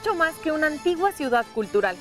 Mucho 0.00 0.14
más 0.14 0.34
que 0.36 0.50
una 0.50 0.66
antigua 0.66 1.12
ciudad 1.12 1.44
cultural. 1.54 1.94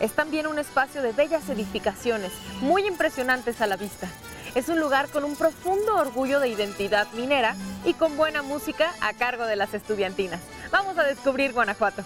Es 0.00 0.12
también 0.12 0.46
un 0.46 0.58
espacio 0.58 1.02
de 1.02 1.12
bellas 1.12 1.50
edificaciones, 1.50 2.32
muy 2.62 2.86
impresionantes 2.86 3.60
a 3.60 3.66
la 3.66 3.76
vista. 3.76 4.08
Es 4.54 4.70
un 4.70 4.80
lugar 4.80 5.10
con 5.10 5.22
un 5.22 5.36
profundo 5.36 5.96
orgullo 5.96 6.40
de 6.40 6.48
identidad 6.48 7.06
minera 7.12 7.54
y 7.84 7.92
con 7.92 8.16
buena 8.16 8.40
música 8.40 8.94
a 9.02 9.12
cargo 9.12 9.44
de 9.44 9.56
las 9.56 9.74
estudiantinas. 9.74 10.40
Vamos 10.70 10.96
a 10.96 11.02
descubrir 11.02 11.52
Guanajuato. 11.52 12.02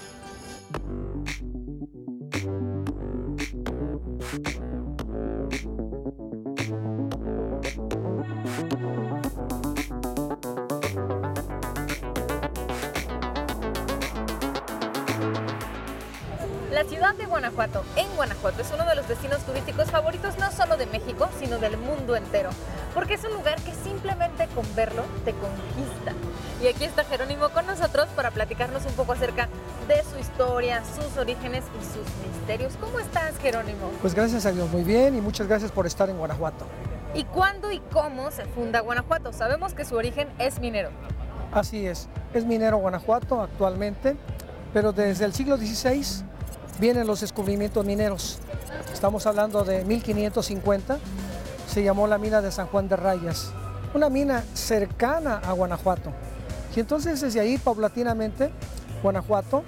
La 16.76 16.84
ciudad 16.84 17.14
de 17.14 17.24
Guanajuato, 17.24 17.82
en 17.96 18.06
Guanajuato, 18.16 18.60
es 18.60 18.70
uno 18.70 18.84
de 18.84 18.94
los 18.94 19.08
destinos 19.08 19.42
turísticos 19.46 19.90
favoritos 19.90 20.36
no 20.36 20.52
solo 20.52 20.76
de 20.76 20.84
México, 20.84 21.26
sino 21.40 21.56
del 21.56 21.78
mundo 21.78 22.16
entero, 22.16 22.50
porque 22.92 23.14
es 23.14 23.24
un 23.24 23.32
lugar 23.32 23.58
que 23.62 23.72
simplemente 23.72 24.46
con 24.54 24.66
verlo 24.74 25.02
te 25.24 25.32
conquista. 25.32 26.12
Y 26.62 26.66
aquí 26.66 26.84
está 26.84 27.02
Jerónimo 27.04 27.48
con 27.48 27.66
nosotros 27.66 28.08
para 28.14 28.30
platicarnos 28.30 28.84
un 28.84 28.92
poco 28.92 29.14
acerca 29.14 29.48
de 29.88 30.04
su 30.04 30.18
historia, 30.18 30.82
sus 30.84 31.16
orígenes 31.16 31.64
y 31.80 31.82
sus 31.82 32.30
misterios. 32.30 32.74
¿Cómo 32.78 33.00
estás, 33.00 33.38
Jerónimo? 33.38 33.90
Pues 34.02 34.14
gracias 34.14 34.44
a 34.44 34.52
Dios, 34.52 34.68
muy 34.68 34.82
bien 34.82 35.16
y 35.16 35.22
muchas 35.22 35.48
gracias 35.48 35.72
por 35.72 35.86
estar 35.86 36.10
en 36.10 36.18
Guanajuato. 36.18 36.66
¿Y 37.14 37.24
cuándo 37.24 37.72
y 37.72 37.80
cómo 37.90 38.30
se 38.30 38.44
funda 38.44 38.80
Guanajuato? 38.80 39.32
Sabemos 39.32 39.72
que 39.72 39.86
su 39.86 39.96
origen 39.96 40.28
es 40.38 40.60
minero. 40.60 40.90
Así 41.52 41.86
es, 41.86 42.10
es 42.34 42.44
minero 42.44 42.76
Guanajuato 42.76 43.40
actualmente, 43.40 44.14
pero 44.74 44.92
desde 44.92 45.24
el 45.24 45.32
siglo 45.32 45.56
XVI 45.56 46.35
vienen 46.78 47.06
los 47.06 47.20
descubrimientos 47.20 47.84
mineros. 47.84 48.38
Estamos 48.92 49.26
hablando 49.26 49.64
de 49.64 49.84
1550, 49.84 50.98
se 51.68 51.82
llamó 51.82 52.06
la 52.06 52.18
mina 52.18 52.40
de 52.40 52.52
San 52.52 52.66
Juan 52.66 52.88
de 52.88 52.96
Rayas, 52.96 53.50
una 53.94 54.08
mina 54.08 54.44
cercana 54.54 55.40
a 55.44 55.52
Guanajuato. 55.52 56.12
Y 56.74 56.80
entonces 56.80 57.20
desde 57.20 57.40
ahí 57.40 57.58
paulatinamente 57.58 58.50
Guanajuato 59.02 59.64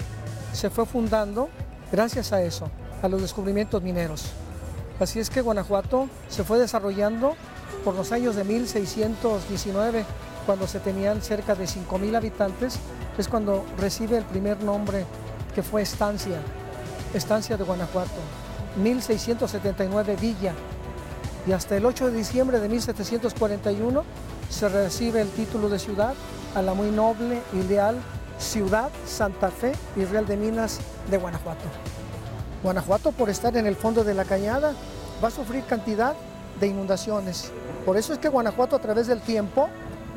se 0.53 0.71
fue 0.71 0.87
fundando 0.87 1.49
gracias 1.91 2.33
a 2.33 2.43
eso, 2.43 2.71
a 3.03 3.09
los 3.09 3.23
descubrimientos 3.23 3.83
mineros. 3.83 4.27
Así 5.01 5.21
es 5.21 5.31
que 5.31 5.41
Guanajuato 5.41 6.09
se 6.29 6.45
fue 6.45 6.59
desarrollando 6.59 7.35
por 7.85 7.95
los 7.95 8.13
años 8.13 8.37
de 8.37 8.45
1619, 8.45 10.05
cuando 10.45 10.67
se 10.67 10.81
tenían 10.81 11.23
cerca 11.23 11.55
de 11.55 11.65
5.000 11.65 12.17
habitantes, 12.17 12.79
es 13.17 13.29
cuando 13.29 13.65
recibe 13.79 14.17
el 14.17 14.25
primer 14.25 14.63
nombre 14.63 15.05
que 15.55 15.63
fue 15.63 15.83
estancia, 15.83 16.41
estancia 17.15 17.57
de 17.57 17.65
Guanajuato, 17.65 18.21
1679 18.77 20.17
Villa, 20.21 20.53
y 21.47 21.53
hasta 21.53 21.77
el 21.77 21.87
8 21.87 22.11
de 22.11 22.17
diciembre 22.17 22.61
de 22.61 22.69
1741 22.69 24.05
se 24.51 24.69
recibe 24.69 25.21
el 25.21 25.31
título 25.31 25.69
de 25.69 25.79
ciudad 25.79 26.15
a 26.55 26.63
la 26.63 26.75
muy 26.75 26.91
noble 26.91 27.41
y 27.53 27.63
leal 27.63 27.97
ciudad 28.39 28.91
Santa 29.07 29.51
Fe 29.51 29.73
y 29.97 30.05
Real 30.05 30.27
de 30.27 30.37
Minas 30.37 30.81
de 31.11 31.17
Guanajuato. 31.17 31.65
Guanajuato, 32.63 33.13
por 33.13 33.31
estar 33.31 33.57
en 33.57 33.67
el 33.67 33.77
fondo 33.77 34.05
de 34.05 34.15
la 34.15 34.25
cañada, 34.25 34.75
va 35.23 35.29
a 35.29 35.31
sufrir 35.31 35.65
cantidad 35.65 36.15
de 36.61 36.67
inundaciones. 36.67 37.51
Por 37.85 37.97
eso 37.97 38.13
es 38.13 38.19
que 38.19 38.29
Guanajuato 38.29 38.77
a 38.77 38.81
través 38.81 39.07
del 39.07 39.21
tiempo 39.21 39.69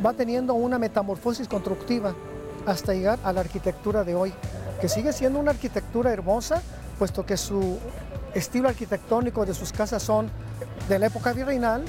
va 0.03 0.13
teniendo 0.13 0.53
una 0.53 0.77
metamorfosis 0.79 1.47
constructiva 1.47 2.13
hasta 2.65 2.93
llegar 2.93 3.19
a 3.23 3.31
la 3.31 3.41
arquitectura 3.41 4.03
de 4.03 4.15
hoy, 4.15 4.33
que 4.79 4.89
sigue 4.89 5.13
siendo 5.13 5.39
una 5.39 5.51
arquitectura 5.51 6.11
hermosa, 6.11 6.61
puesto 7.01 7.25
que 7.25 7.35
su 7.35 7.79
estilo 8.35 8.69
arquitectónico 8.69 9.43
de 9.43 9.55
sus 9.55 9.71
casas 9.71 10.03
son 10.03 10.29
de 10.87 10.99
la 10.99 11.07
época 11.07 11.33
virreinal 11.33 11.83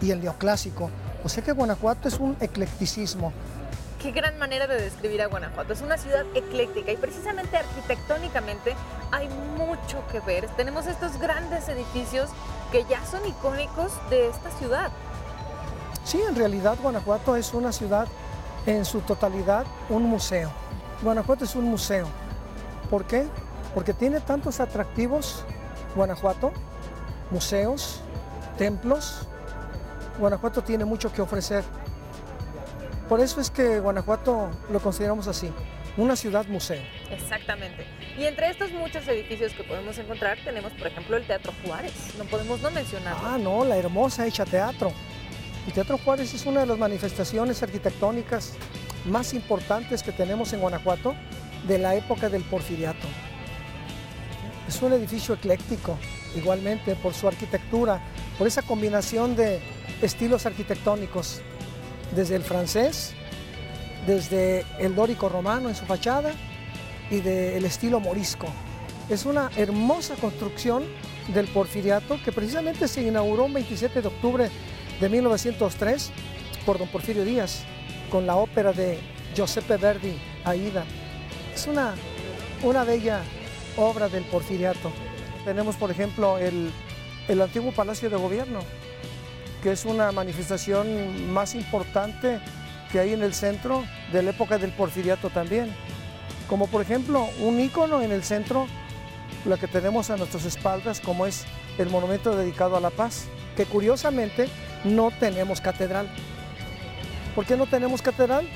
y 0.00 0.12
el 0.12 0.22
neoclásico. 0.22 0.88
O 1.24 1.28
sea 1.28 1.42
que 1.42 1.50
Guanajuato 1.50 2.06
es 2.06 2.20
un 2.20 2.36
eclecticismo. 2.38 3.32
Qué 4.00 4.12
gran 4.12 4.38
manera 4.38 4.68
de 4.68 4.80
describir 4.80 5.20
a 5.20 5.26
Guanajuato. 5.26 5.72
Es 5.72 5.80
una 5.80 5.98
ciudad 5.98 6.24
ecléctica 6.36 6.92
y 6.92 6.96
precisamente 6.96 7.56
arquitectónicamente 7.56 8.76
hay 9.10 9.28
mucho 9.58 10.06
que 10.12 10.20
ver. 10.20 10.46
Tenemos 10.50 10.86
estos 10.86 11.18
grandes 11.18 11.68
edificios 11.68 12.30
que 12.70 12.84
ya 12.88 13.04
son 13.04 13.26
icónicos 13.26 13.90
de 14.10 14.28
esta 14.28 14.48
ciudad. 14.60 14.92
Sí, 16.04 16.20
en 16.20 16.36
realidad 16.36 16.78
Guanajuato 16.80 17.34
es 17.34 17.52
una 17.52 17.72
ciudad 17.72 18.06
en 18.66 18.84
su 18.84 19.00
totalidad 19.00 19.66
un 19.88 20.04
museo. 20.04 20.52
Guanajuato 21.02 21.46
es 21.46 21.56
un 21.56 21.64
museo. 21.64 22.06
¿Por 22.88 23.04
qué? 23.06 23.26
Porque 23.74 23.94
tiene 23.94 24.20
tantos 24.20 24.60
atractivos, 24.60 25.44
Guanajuato, 25.94 26.52
museos, 27.30 28.00
templos. 28.58 29.26
Guanajuato 30.18 30.62
tiene 30.62 30.84
mucho 30.84 31.12
que 31.12 31.22
ofrecer. 31.22 31.64
Por 33.08 33.20
eso 33.20 33.40
es 33.40 33.50
que 33.50 33.80
Guanajuato 33.80 34.50
lo 34.70 34.80
consideramos 34.80 35.26
así, 35.26 35.50
una 35.96 36.16
ciudad 36.16 36.46
museo. 36.46 36.82
Exactamente. 37.10 37.86
Y 38.16 38.24
entre 38.24 38.50
estos 38.50 38.70
muchos 38.72 39.06
edificios 39.08 39.52
que 39.54 39.64
podemos 39.64 39.96
encontrar 39.98 40.38
tenemos, 40.44 40.72
por 40.72 40.86
ejemplo, 40.86 41.16
el 41.16 41.26
Teatro 41.26 41.52
Juárez. 41.64 41.92
No 42.18 42.24
podemos 42.24 42.60
no 42.60 42.70
mencionarlo. 42.70 43.20
Ah, 43.26 43.38
no, 43.38 43.64
la 43.64 43.76
hermosa 43.76 44.26
hecha 44.26 44.44
teatro. 44.44 44.92
El 45.66 45.72
Teatro 45.72 45.98
Juárez 45.98 46.34
es 46.34 46.44
una 46.44 46.60
de 46.60 46.66
las 46.66 46.78
manifestaciones 46.78 47.62
arquitectónicas 47.62 48.54
más 49.04 49.32
importantes 49.34 50.02
que 50.02 50.12
tenemos 50.12 50.52
en 50.52 50.60
Guanajuato 50.60 51.14
de 51.66 51.78
la 51.78 51.94
época 51.94 52.28
del 52.28 52.42
porfiriato. 52.42 53.06
Es 54.72 54.80
un 54.80 54.94
edificio 54.94 55.34
ecléctico, 55.34 55.98
igualmente 56.34 56.96
por 56.96 57.12
su 57.12 57.28
arquitectura, 57.28 58.00
por 58.38 58.46
esa 58.46 58.62
combinación 58.62 59.36
de 59.36 59.60
estilos 60.00 60.46
arquitectónicos, 60.46 61.42
desde 62.16 62.36
el 62.36 62.42
francés, 62.42 63.12
desde 64.06 64.64
el 64.78 64.94
dórico 64.94 65.28
romano 65.28 65.68
en 65.68 65.74
su 65.74 65.84
fachada 65.84 66.32
y 67.10 67.20
del 67.20 67.66
estilo 67.66 68.00
morisco. 68.00 68.46
Es 69.10 69.26
una 69.26 69.50
hermosa 69.58 70.14
construcción 70.14 70.84
del 71.34 71.48
porfiriato 71.48 72.18
que 72.24 72.32
precisamente 72.32 72.88
se 72.88 73.02
inauguró 73.02 73.44
el 73.44 73.52
27 73.52 74.00
de 74.00 74.08
octubre 74.08 74.50
de 74.98 75.08
1903 75.10 76.10
por 76.64 76.78
don 76.78 76.88
Porfirio 76.88 77.26
Díaz 77.26 77.64
con 78.10 78.26
la 78.26 78.36
ópera 78.36 78.72
de 78.72 78.98
Giuseppe 79.34 79.76
Verdi, 79.76 80.16
Aida. 80.44 80.84
Es 81.54 81.66
una, 81.66 81.94
una 82.62 82.84
bella 82.84 83.20
obra 83.76 84.08
del 84.08 84.24
porfiriato. 84.24 84.92
Tenemos, 85.44 85.76
por 85.76 85.90
ejemplo, 85.90 86.38
el, 86.38 86.70
el 87.28 87.40
antiguo 87.40 87.72
Palacio 87.72 88.10
de 88.10 88.16
Gobierno, 88.16 88.60
que 89.62 89.72
es 89.72 89.84
una 89.84 90.12
manifestación 90.12 91.32
más 91.32 91.54
importante 91.54 92.40
que 92.90 93.00
hay 93.00 93.12
en 93.12 93.22
el 93.22 93.32
centro 93.32 93.84
de 94.12 94.22
la 94.22 94.30
época 94.30 94.58
del 94.58 94.72
porfiriato 94.72 95.30
también. 95.30 95.74
Como 96.48 96.66
por 96.66 96.82
ejemplo 96.82 97.28
un 97.40 97.58
ícono 97.60 98.02
en 98.02 98.12
el 98.12 98.22
centro, 98.22 98.66
la 99.46 99.56
que 99.56 99.66
tenemos 99.66 100.10
a 100.10 100.16
nuestras 100.16 100.44
espaldas, 100.44 101.00
como 101.00 101.26
es 101.26 101.44
el 101.78 101.88
monumento 101.88 102.36
dedicado 102.36 102.76
a 102.76 102.80
la 102.80 102.90
paz, 102.90 103.26
que 103.56 103.64
curiosamente 103.64 104.48
no 104.84 105.10
tenemos 105.18 105.60
catedral. 105.60 106.08
¿Por 107.34 107.46
qué 107.46 107.56
no 107.56 107.66
tenemos 107.66 108.02
catedral? 108.02 108.46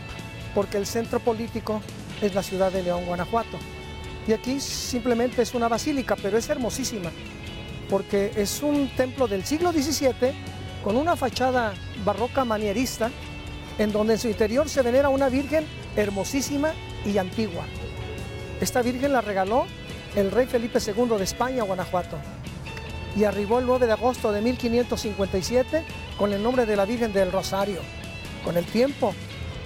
Porque 0.54 0.76
el 0.76 0.86
centro 0.86 1.20
político 1.20 1.80
es 2.20 2.34
la 2.34 2.42
ciudad 2.42 2.70
de 2.70 2.82
León, 2.82 3.06
Guanajuato. 3.06 3.58
Y 4.26 4.32
aquí 4.32 4.60
simplemente 4.60 5.42
es 5.42 5.54
una 5.54 5.68
basílica, 5.68 6.16
pero 6.16 6.36
es 6.36 6.48
hermosísima, 6.48 7.10
porque 7.88 8.32
es 8.36 8.62
un 8.62 8.88
templo 8.96 9.28
del 9.28 9.44
siglo 9.44 9.72
XVII 9.72 10.32
con 10.82 10.96
una 10.96 11.16
fachada 11.16 11.74
barroca 12.04 12.44
manierista, 12.44 13.10
en 13.78 13.92
donde 13.92 14.14
en 14.14 14.18
su 14.18 14.28
interior 14.28 14.68
se 14.68 14.82
venera 14.82 15.08
una 15.08 15.28
virgen 15.28 15.64
hermosísima 15.96 16.72
y 17.04 17.18
antigua. 17.18 17.64
Esta 18.60 18.82
virgen 18.82 19.12
la 19.12 19.20
regaló 19.20 19.66
el 20.16 20.30
rey 20.30 20.46
Felipe 20.46 20.78
II 20.84 21.16
de 21.18 21.24
España 21.24 21.62
Guanajuato 21.62 22.16
y 23.16 23.24
arribó 23.24 23.58
el 23.58 23.66
9 23.66 23.86
de 23.86 23.92
agosto 23.92 24.32
de 24.32 24.40
1557 24.40 25.84
con 26.18 26.32
el 26.32 26.42
nombre 26.42 26.66
de 26.66 26.76
la 26.76 26.84
Virgen 26.84 27.12
del 27.12 27.32
Rosario. 27.32 27.80
Con 28.44 28.56
el 28.56 28.64
tiempo, 28.64 29.14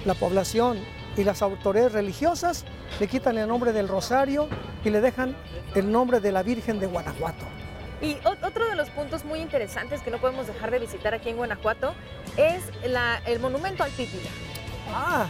la 0.05 0.13
población 0.13 0.79
y 1.17 1.23
las 1.23 1.41
autoridades 1.41 1.93
religiosas 1.93 2.65
le 2.99 3.07
quitan 3.07 3.37
el 3.37 3.47
nombre 3.47 3.73
del 3.73 3.87
Rosario 3.87 4.47
y 4.83 4.89
le 4.89 5.01
dejan 5.01 5.35
el 5.75 5.91
nombre 5.91 6.19
de 6.19 6.31
la 6.31 6.43
Virgen 6.43 6.79
de 6.79 6.87
Guanajuato. 6.87 7.45
Y 8.01 8.17
otro 8.25 8.67
de 8.67 8.75
los 8.75 8.89
puntos 8.89 9.25
muy 9.25 9.39
interesantes 9.39 10.01
que 10.01 10.09
no 10.09 10.17
podemos 10.17 10.47
dejar 10.47 10.71
de 10.71 10.79
visitar 10.79 11.13
aquí 11.13 11.29
en 11.29 11.37
Guanajuato 11.37 11.93
es 12.35 12.63
la, 12.89 13.21
el 13.25 13.39
monumento 13.39 13.83
al 13.83 13.91
Pípila. 13.91 14.29
Ah, 14.89 15.27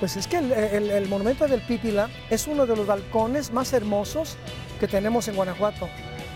pues 0.00 0.16
es 0.16 0.26
que 0.26 0.38
el, 0.38 0.52
el, 0.52 0.90
el, 0.90 1.08
monumento 1.08 1.46
del 1.46 1.60
Pípila 1.60 2.08
es 2.30 2.46
uno 2.46 2.66
de 2.66 2.76
los 2.76 2.86
balcones 2.86 3.52
más 3.52 3.72
hermosos 3.74 4.36
que 4.80 4.88
tenemos 4.88 5.28
en 5.28 5.36
Guanajuato, 5.36 5.88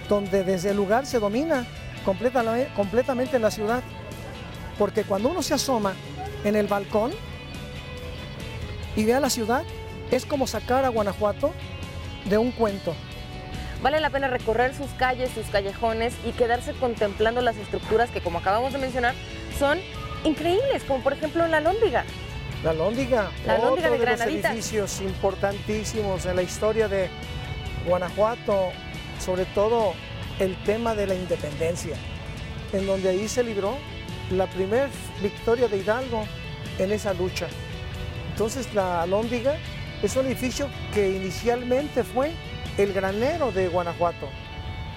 donde 0.08 0.44
desde 0.44 0.70
el 0.70 0.76
lugar 0.76 1.06
se 1.06 1.18
domina 1.18 1.66
completamente 2.74 3.38
la 3.38 3.50
ciudad. 3.50 3.82
Porque 4.78 5.04
cuando 5.04 5.30
uno 5.30 5.42
se 5.42 5.54
asoma 5.54 5.94
en 6.44 6.56
el 6.56 6.66
balcón 6.66 7.12
y 8.96 9.04
ve 9.04 9.14
a 9.14 9.20
la 9.20 9.30
ciudad, 9.30 9.64
es 10.10 10.24
como 10.24 10.46
sacar 10.46 10.84
a 10.84 10.88
Guanajuato 10.88 11.52
de 12.24 12.38
un 12.38 12.50
cuento. 12.52 12.94
Vale 13.82 14.00
la 14.00 14.10
pena 14.10 14.28
recorrer 14.28 14.74
sus 14.74 14.90
calles, 14.92 15.30
sus 15.30 15.46
callejones 15.46 16.14
y 16.26 16.32
quedarse 16.32 16.72
contemplando 16.72 17.40
las 17.42 17.56
estructuras 17.56 18.10
que, 18.10 18.20
como 18.20 18.38
acabamos 18.38 18.72
de 18.72 18.78
mencionar, 18.78 19.14
son 19.58 19.78
increíbles, 20.24 20.82
como 20.84 21.02
por 21.02 21.12
ejemplo 21.12 21.46
la 21.46 21.60
Lóndiga. 21.60 22.04
La 22.64 22.72
Lóndiga, 22.72 23.30
La 23.46 23.58
Lóndiga 23.58 23.88
otro 23.88 23.98
de 23.98 24.04
de 24.04 24.16
los 24.16 24.20
edificios 24.20 25.00
importantísimos 25.00 26.26
en 26.26 26.34
la 26.34 26.42
historia 26.42 26.88
de 26.88 27.08
Guanajuato, 27.86 28.70
sobre 29.20 29.44
todo 29.44 29.94
el 30.40 30.56
tema 30.64 30.96
de 30.96 31.06
la 31.06 31.14
independencia, 31.14 31.94
en 32.72 32.84
donde 32.84 33.10
ahí 33.10 33.28
se 33.28 33.44
libró 33.44 33.76
la 34.30 34.46
primera 34.48 34.88
victoria 35.22 35.68
de 35.68 35.78
Hidalgo 35.78 36.24
en 36.80 36.90
esa 36.90 37.14
lucha. 37.14 37.46
Entonces 38.32 38.74
la 38.74 39.06
Lóndiga 39.06 39.56
es 40.02 40.14
un 40.16 40.26
edificio 40.26 40.68
que 40.94 41.16
inicialmente 41.16 42.04
fue 42.04 42.32
el 42.76 42.92
granero 42.92 43.50
de 43.50 43.68
Guanajuato. 43.68 44.28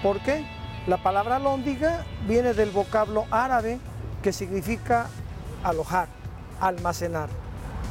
¿Por 0.02 0.20
qué? 0.20 0.44
La 0.86 0.96
palabra 0.96 1.38
lóndiga 1.38 2.04
viene 2.26 2.54
del 2.54 2.70
vocablo 2.70 3.26
árabe 3.30 3.78
que 4.22 4.32
significa 4.32 5.08
alojar, 5.64 6.08
almacenar. 6.60 7.28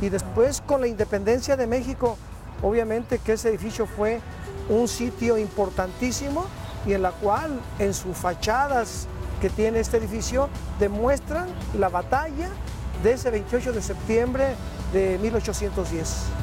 Y 0.01 0.09
después 0.09 0.61
con 0.61 0.81
la 0.81 0.87
independencia 0.87 1.57
de 1.57 1.67
México, 1.67 2.17
obviamente 2.61 3.19
que 3.19 3.33
ese 3.33 3.49
edificio 3.49 3.85
fue 3.85 4.21
un 4.69 4.87
sitio 4.87 5.37
importantísimo 5.37 6.45
y 6.85 6.93
en 6.93 7.01
la 7.01 7.11
cual 7.11 7.59
en 7.79 7.93
sus 7.93 8.17
fachadas 8.17 9.07
que 9.41 9.49
tiene 9.49 9.79
este 9.79 9.97
edificio 9.97 10.49
demuestran 10.79 11.47
la 11.77 11.89
batalla 11.89 12.49
de 13.03 13.13
ese 13.13 13.29
28 13.31 13.73
de 13.73 13.81
septiembre 13.81 14.55
de 14.93 15.17
1810. 15.21 16.40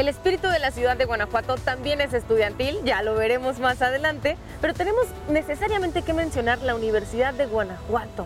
El 0.00 0.08
espíritu 0.08 0.48
de 0.48 0.58
la 0.58 0.70
ciudad 0.70 0.96
de 0.96 1.04
Guanajuato 1.04 1.56
también 1.56 2.00
es 2.00 2.14
estudiantil, 2.14 2.78
ya 2.86 3.02
lo 3.02 3.16
veremos 3.16 3.58
más 3.58 3.82
adelante, 3.82 4.38
pero 4.62 4.72
tenemos 4.72 5.04
necesariamente 5.28 6.00
que 6.00 6.14
mencionar 6.14 6.58
la 6.62 6.74
Universidad 6.74 7.34
de 7.34 7.44
Guanajuato. 7.44 8.24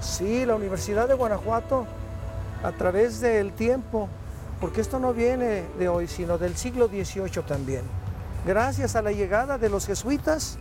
Sí, 0.00 0.46
la 0.46 0.54
Universidad 0.54 1.08
de 1.08 1.14
Guanajuato, 1.14 1.88
a 2.62 2.70
través 2.70 3.20
del 3.20 3.52
tiempo, 3.52 4.08
porque 4.60 4.80
esto 4.80 5.00
no 5.00 5.12
viene 5.12 5.64
de 5.80 5.88
hoy, 5.88 6.06
sino 6.06 6.38
del 6.38 6.56
siglo 6.56 6.86
XVIII 6.86 7.42
también. 7.42 7.82
Gracias 8.46 8.94
a 8.94 9.02
la 9.02 9.10
llegada 9.10 9.58
de 9.58 9.68
los 9.68 9.86
jesuitas 9.86 10.58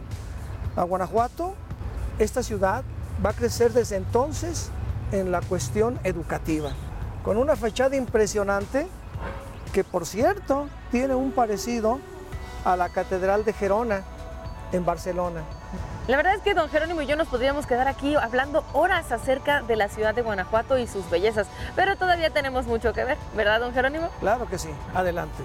a 0.75 0.81
Guanajuato, 0.81 1.53
esta 2.17 2.41
ciudad 2.41 2.83
va 3.23 3.29
a 3.29 3.33
crecer 3.33 3.71
desde 3.71 3.97
entonces 3.97 4.71
en 5.11 5.31
la 5.31 5.41
cuestión 5.41 5.99
educativa, 6.03 6.71
con 7.23 7.37
una 7.37 7.55
fachada 7.55 7.95
impresionante 7.95 8.87
que 9.73 9.83
por 9.83 10.05
cierto 10.05 10.67
tiene 10.91 11.15
un 11.15 11.31
parecido 11.31 11.99
a 12.65 12.75
la 12.75 12.89
Catedral 12.89 13.45
de 13.45 13.53
Gerona 13.53 14.03
en 14.71 14.85
Barcelona. 14.85 15.41
La 16.07 16.17
verdad 16.17 16.33
es 16.33 16.41
que 16.41 16.53
don 16.53 16.69
Jerónimo 16.69 17.01
y 17.01 17.05
yo 17.05 17.15
nos 17.15 17.27
podríamos 17.27 17.67
quedar 17.67 17.87
aquí 17.87 18.15
hablando 18.15 18.63
horas 18.73 19.11
acerca 19.11 19.61
de 19.61 19.75
la 19.75 19.89
ciudad 19.89 20.15
de 20.15 20.23
Guanajuato 20.23 20.77
y 20.77 20.87
sus 20.87 21.07
bellezas, 21.09 21.47
pero 21.75 21.95
todavía 21.97 22.31
tenemos 22.31 22.65
mucho 22.65 22.93
que 22.93 23.03
ver, 23.03 23.17
¿verdad, 23.35 23.59
don 23.59 23.73
Jerónimo? 23.73 24.09
Claro 24.19 24.47
que 24.47 24.57
sí, 24.57 24.69
adelante. 24.95 25.43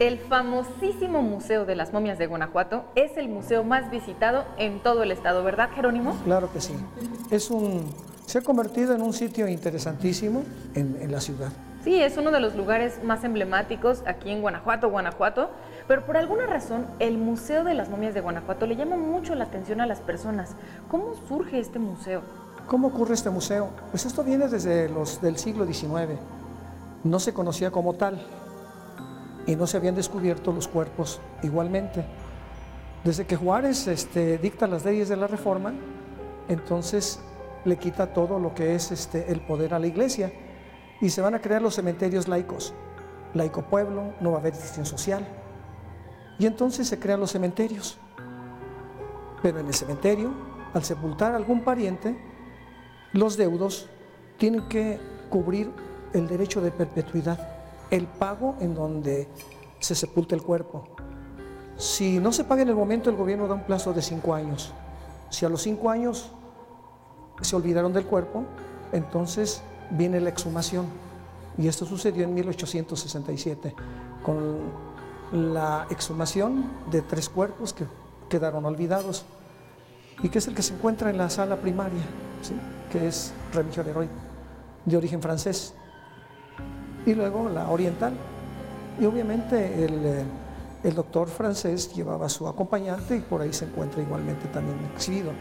El 0.00 0.18
famosísimo 0.18 1.20
Museo 1.20 1.66
de 1.66 1.76
las 1.76 1.92
Momias 1.92 2.16
de 2.16 2.26
Guanajuato 2.26 2.84
es 2.94 3.18
el 3.18 3.28
museo 3.28 3.64
más 3.64 3.90
visitado 3.90 4.46
en 4.56 4.80
todo 4.80 5.02
el 5.02 5.10
estado, 5.10 5.44
¿verdad, 5.44 5.68
Jerónimo? 5.74 6.16
Claro 6.24 6.50
que 6.50 6.62
sí. 6.62 6.72
Es 7.30 7.50
un, 7.50 7.84
se 8.24 8.38
ha 8.38 8.40
convertido 8.40 8.94
en 8.94 9.02
un 9.02 9.12
sitio 9.12 9.46
interesantísimo 9.46 10.42
en, 10.74 10.96
en 11.02 11.12
la 11.12 11.20
ciudad. 11.20 11.52
Sí, 11.84 12.00
es 12.00 12.16
uno 12.16 12.30
de 12.30 12.40
los 12.40 12.56
lugares 12.56 13.04
más 13.04 13.24
emblemáticos 13.24 14.02
aquí 14.06 14.30
en 14.30 14.40
Guanajuato, 14.40 14.88
Guanajuato, 14.88 15.50
pero 15.86 16.06
por 16.06 16.16
alguna 16.16 16.46
razón 16.46 16.86
el 16.98 17.18
Museo 17.18 17.62
de 17.62 17.74
las 17.74 17.90
Momias 17.90 18.14
de 18.14 18.22
Guanajuato 18.22 18.66
le 18.66 18.76
llama 18.76 18.96
mucho 18.96 19.34
la 19.34 19.44
atención 19.44 19.82
a 19.82 19.86
las 19.86 20.00
personas. 20.00 20.56
¿Cómo 20.90 21.12
surge 21.28 21.60
este 21.60 21.78
museo? 21.78 22.22
¿Cómo 22.66 22.88
ocurre 22.88 23.12
este 23.12 23.28
museo? 23.28 23.68
Pues 23.90 24.06
esto 24.06 24.24
viene 24.24 24.48
desde 24.48 24.88
los 24.88 25.20
del 25.20 25.36
siglo 25.36 25.66
XIX. 25.66 26.18
No 27.04 27.20
se 27.20 27.34
conocía 27.34 27.70
como 27.70 27.92
tal 27.92 28.18
y 29.50 29.56
no 29.56 29.66
se 29.66 29.76
habían 29.76 29.96
descubierto 29.96 30.52
los 30.52 30.68
cuerpos 30.68 31.20
igualmente. 31.42 32.04
Desde 33.02 33.26
que 33.26 33.34
Juárez 33.34 33.88
este, 33.88 34.38
dicta 34.38 34.68
las 34.68 34.84
leyes 34.84 35.08
de 35.08 35.16
la 35.16 35.26
Reforma, 35.26 35.72
entonces 36.48 37.18
le 37.64 37.76
quita 37.76 38.12
todo 38.12 38.38
lo 38.38 38.54
que 38.54 38.76
es 38.76 38.92
este, 38.92 39.32
el 39.32 39.40
poder 39.40 39.74
a 39.74 39.80
la 39.80 39.88
iglesia 39.88 40.32
y 41.00 41.10
se 41.10 41.20
van 41.20 41.34
a 41.34 41.40
crear 41.40 41.60
los 41.60 41.74
cementerios 41.74 42.28
laicos. 42.28 42.72
Laico 43.34 43.62
pueblo, 43.62 44.14
no 44.20 44.30
va 44.30 44.36
a 44.36 44.40
haber 44.40 44.52
distinción 44.52 44.86
social. 44.86 45.26
Y 46.38 46.46
entonces 46.46 46.86
se 46.86 47.00
crean 47.00 47.18
los 47.18 47.32
cementerios. 47.32 47.98
Pero 49.42 49.58
en 49.58 49.66
el 49.66 49.74
cementerio, 49.74 50.32
al 50.74 50.84
sepultar 50.84 51.32
a 51.32 51.36
algún 51.36 51.62
pariente, 51.62 52.16
los 53.12 53.36
deudos 53.36 53.88
tienen 54.38 54.68
que 54.68 55.00
cubrir 55.28 55.72
el 56.12 56.28
derecho 56.28 56.60
de 56.60 56.70
perpetuidad, 56.70 57.59
el 57.90 58.06
pago 58.06 58.56
en 58.60 58.74
donde 58.74 59.28
se 59.78 59.94
sepulta 59.94 60.34
el 60.34 60.42
cuerpo. 60.42 60.84
Si 61.76 62.18
no 62.18 62.32
se 62.32 62.44
paga 62.44 62.62
en 62.62 62.68
el 62.68 62.74
momento, 62.74 63.10
el 63.10 63.16
gobierno 63.16 63.48
da 63.48 63.54
un 63.54 63.64
plazo 63.64 63.92
de 63.92 64.02
cinco 64.02 64.34
años. 64.34 64.72
Si 65.30 65.46
a 65.46 65.48
los 65.48 65.62
cinco 65.62 65.90
años 65.90 66.30
se 67.40 67.56
olvidaron 67.56 67.92
del 67.92 68.04
cuerpo, 68.04 68.44
entonces 68.92 69.62
viene 69.90 70.20
la 70.20 70.30
exhumación. 70.30 70.86
Y 71.56 71.68
esto 71.68 71.86
sucedió 71.86 72.24
en 72.24 72.34
1867, 72.34 73.74
con 74.22 74.58
la 75.32 75.86
exhumación 75.90 76.70
de 76.90 77.02
tres 77.02 77.28
cuerpos 77.28 77.72
que 77.72 77.86
quedaron 78.28 78.64
olvidados 78.64 79.24
y 80.22 80.28
que 80.28 80.38
es 80.38 80.48
el 80.48 80.54
que 80.54 80.62
se 80.62 80.74
encuentra 80.74 81.10
en 81.10 81.18
la 81.18 81.30
sala 81.30 81.56
primaria, 81.56 82.02
¿sí? 82.42 82.54
que 82.90 83.08
es 83.08 83.32
Remigio 83.52 83.82
Leroy, 83.82 84.08
de 84.84 84.96
origen 84.96 85.22
francés, 85.22 85.74
y 87.10 87.14
luego 87.14 87.48
la 87.48 87.68
oriental. 87.68 88.12
Y 89.00 89.04
obviamente 89.04 89.84
el, 89.84 90.04
eh, 90.04 90.24
el 90.84 90.94
doctor 90.94 91.28
francés 91.28 91.92
llevaba 91.94 92.26
a 92.26 92.28
su 92.28 92.46
acompañante 92.46 93.16
y 93.16 93.20
por 93.20 93.42
ahí 93.42 93.52
se 93.52 93.64
encuentra 93.64 94.02
igualmente 94.02 94.46
también 94.48 94.78
exhibido. 94.94 95.32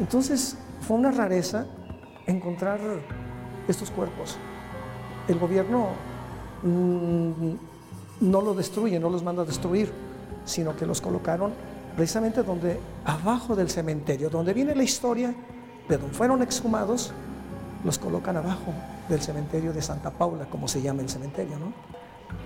Entonces 0.00 0.56
fue 0.80 0.96
una 0.96 1.10
rareza 1.10 1.66
encontrar 2.26 2.80
estos 3.68 3.90
cuerpos. 3.90 4.36
El 5.28 5.38
gobierno 5.38 5.88
mm, 6.62 7.52
no 8.20 8.40
lo 8.40 8.54
destruye, 8.54 8.98
no 8.98 9.08
los 9.08 9.22
manda 9.22 9.42
a 9.42 9.46
destruir, 9.46 9.92
sino 10.44 10.76
que 10.76 10.86
los 10.86 11.00
colocaron 11.00 11.52
precisamente 11.94 12.42
donde, 12.42 12.80
abajo 13.04 13.54
del 13.54 13.68
cementerio, 13.68 14.30
donde 14.30 14.54
viene 14.54 14.74
la 14.74 14.82
historia 14.82 15.34
de 15.88 15.98
donde 15.98 16.14
fueron 16.14 16.42
exhumados, 16.42 17.12
los 17.84 17.98
colocan 17.98 18.36
abajo 18.36 18.72
del 19.08 19.20
cementerio 19.20 19.72
de 19.72 19.82
Santa 19.82 20.10
Paula, 20.10 20.46
como 20.46 20.68
se 20.68 20.80
llama 20.80 21.02
el 21.02 21.08
cementerio, 21.08 21.58
¿no? 21.58 21.72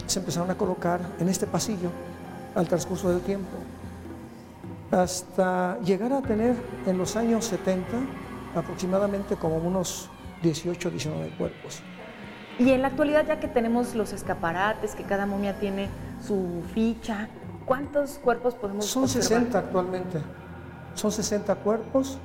Se 0.07 0.19
empezaron 0.19 0.51
a 0.51 0.57
colocar 0.57 1.01
en 1.19 1.29
este 1.29 1.47
pasillo 1.47 1.91
al 2.55 2.67
transcurso 2.67 3.11
del 3.11 3.21
tiempo, 3.21 3.57
hasta 4.91 5.79
llegar 5.81 6.13
a 6.13 6.23
tener 6.23 6.55
en 6.87 6.99
los 6.99 7.17
años 7.17 7.45
70 7.45 7.87
aproximadamente 8.55 9.37
como 9.37 9.57
unos 9.57 10.09
18, 10.43 10.91
19 10.91 11.31
cuerpos. 11.37 11.83
Y 12.59 12.71
en 12.71 12.83
la 12.83 12.89
actualidad, 12.89 13.27
ya 13.27 13.39
que 13.39 13.49
tenemos 13.49 13.95
los 13.95 14.13
escaparates, 14.13 14.95
que 14.95 15.03
cada 15.03 15.27
momia 15.27 15.59
tiene 15.59 15.89
su 16.27 16.63
ficha, 16.73 17.29
¿cuántos 17.67 18.19
cuerpos 18.19 18.55
podemos 18.55 18.87
Son 18.87 19.03
observar? 19.03 19.29
60 19.29 19.59
actualmente, 19.59 20.21
son 20.95 21.13
60 21.13 21.55
cuerpos 21.57 22.19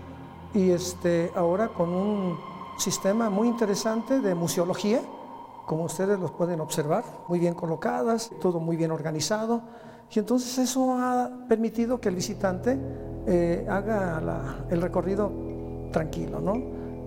y 0.53 0.71
este, 0.71 1.31
ahora 1.35 1.67
con 1.67 1.89
un 1.89 2.50
sistema 2.81 3.29
muy 3.29 3.47
interesante 3.47 4.19
de 4.19 4.33
museología, 4.33 5.01
como 5.67 5.83
ustedes 5.83 6.19
los 6.19 6.31
pueden 6.31 6.59
observar, 6.59 7.03
muy 7.27 7.39
bien 7.39 7.53
colocadas, 7.53 8.31
todo 8.41 8.59
muy 8.59 8.75
bien 8.75 8.91
organizado. 8.91 9.61
Y 10.13 10.19
entonces 10.19 10.57
eso 10.57 10.97
ha 10.99 11.29
permitido 11.47 12.01
que 12.01 12.09
el 12.09 12.15
visitante 12.15 12.77
eh, 13.27 13.65
haga 13.69 14.65
el 14.69 14.81
recorrido 14.81 15.31
tranquilo, 15.91 16.41
¿no? 16.41 16.55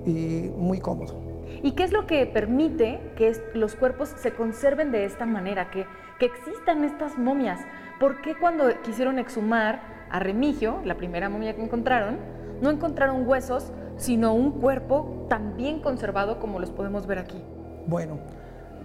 Y 0.06 0.50
muy 0.56 0.78
cómodo. 0.78 1.14
¿Y 1.62 1.72
qué 1.72 1.82
es 1.82 1.92
lo 1.92 2.06
que 2.06 2.24
permite 2.26 3.12
que 3.16 3.32
los 3.54 3.74
cuerpos 3.74 4.10
se 4.16 4.32
conserven 4.32 4.92
de 4.92 5.04
esta 5.04 5.26
manera, 5.26 5.70
que, 5.70 5.86
que 6.18 6.26
existan 6.26 6.84
estas 6.84 7.18
momias? 7.18 7.60
¿Por 7.98 8.22
qué 8.22 8.36
cuando 8.38 8.66
quisieron 8.82 9.18
exhumar 9.18 10.06
a 10.10 10.20
Remigio, 10.20 10.80
la 10.84 10.96
primera 10.96 11.28
momia 11.28 11.56
que 11.56 11.64
encontraron, 11.64 12.18
no 12.61 12.70
encontraron 12.70 13.26
huesos, 13.28 13.73
sino 13.96 14.34
un 14.34 14.52
cuerpo 14.52 15.26
tan 15.28 15.56
bien 15.56 15.80
conservado 15.80 16.40
como 16.40 16.58
los 16.58 16.70
podemos 16.70 17.06
ver 17.06 17.18
aquí? 17.18 17.42
Bueno, 17.87 18.18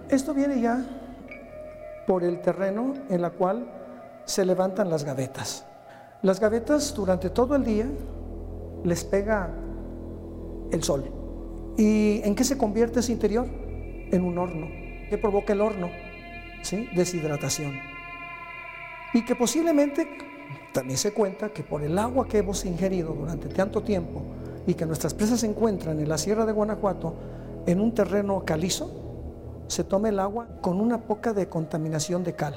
esto 0.10 0.34
viene 0.34 0.62
ya 0.62 0.84
por 2.08 2.24
el 2.24 2.42
terreno 2.42 2.94
en 3.10 3.22
la 3.22 3.30
cual 3.32 3.68
se 4.26 4.46
levantan 4.46 4.90
las 4.90 5.04
gavetas. 5.04 5.66
Las 6.22 6.40
gavetas 6.40 6.94
durante 6.94 7.30
todo 7.30 7.56
el 7.56 7.64
día 7.64 7.86
les 8.84 9.04
pega 9.04 9.50
el 10.72 10.84
sol. 10.84 11.12
¿Y 11.78 12.22
en 12.24 12.36
qué 12.36 12.44
se 12.44 12.58
convierte 12.58 13.00
ese 13.00 13.12
interior? 13.12 13.48
En 14.12 14.24
un 14.24 14.38
horno. 14.38 14.68
¿Qué 15.10 15.18
provoca 15.18 15.54
el 15.54 15.62
horno? 15.62 15.90
¿Sí? 16.62 16.90
Deshidratación. 16.96 17.74
Y 19.14 19.26
que 19.26 19.36
posiblemente 19.36 20.08
también 20.74 20.98
se 20.98 21.14
cuenta 21.14 21.50
que 21.50 21.64
por 21.64 21.84
el 21.84 21.98
agua 21.98 22.28
que 22.28 22.40
hemos 22.40 22.66
ingerido 22.66 23.14
durante 23.14 23.48
tanto 23.50 23.82
tiempo 23.82 24.24
y 24.68 24.74
que 24.74 24.86
nuestras 24.86 25.14
presas 25.14 25.40
se 25.40 25.48
encuentran 25.48 26.00
en 26.00 26.08
la 26.08 26.18
Sierra 26.18 26.46
de 26.46 26.52
Guanajuato, 26.52 27.16
en 27.66 27.80
un 27.80 27.94
terreno 27.94 28.44
calizo, 28.46 28.92
se 29.68 29.84
toma 29.84 30.10
el 30.10 30.20
agua 30.20 30.48
con 30.62 30.80
una 30.80 31.02
poca 31.02 31.34
de 31.34 31.48
contaminación 31.48 32.24
de 32.24 32.34
cal. 32.34 32.56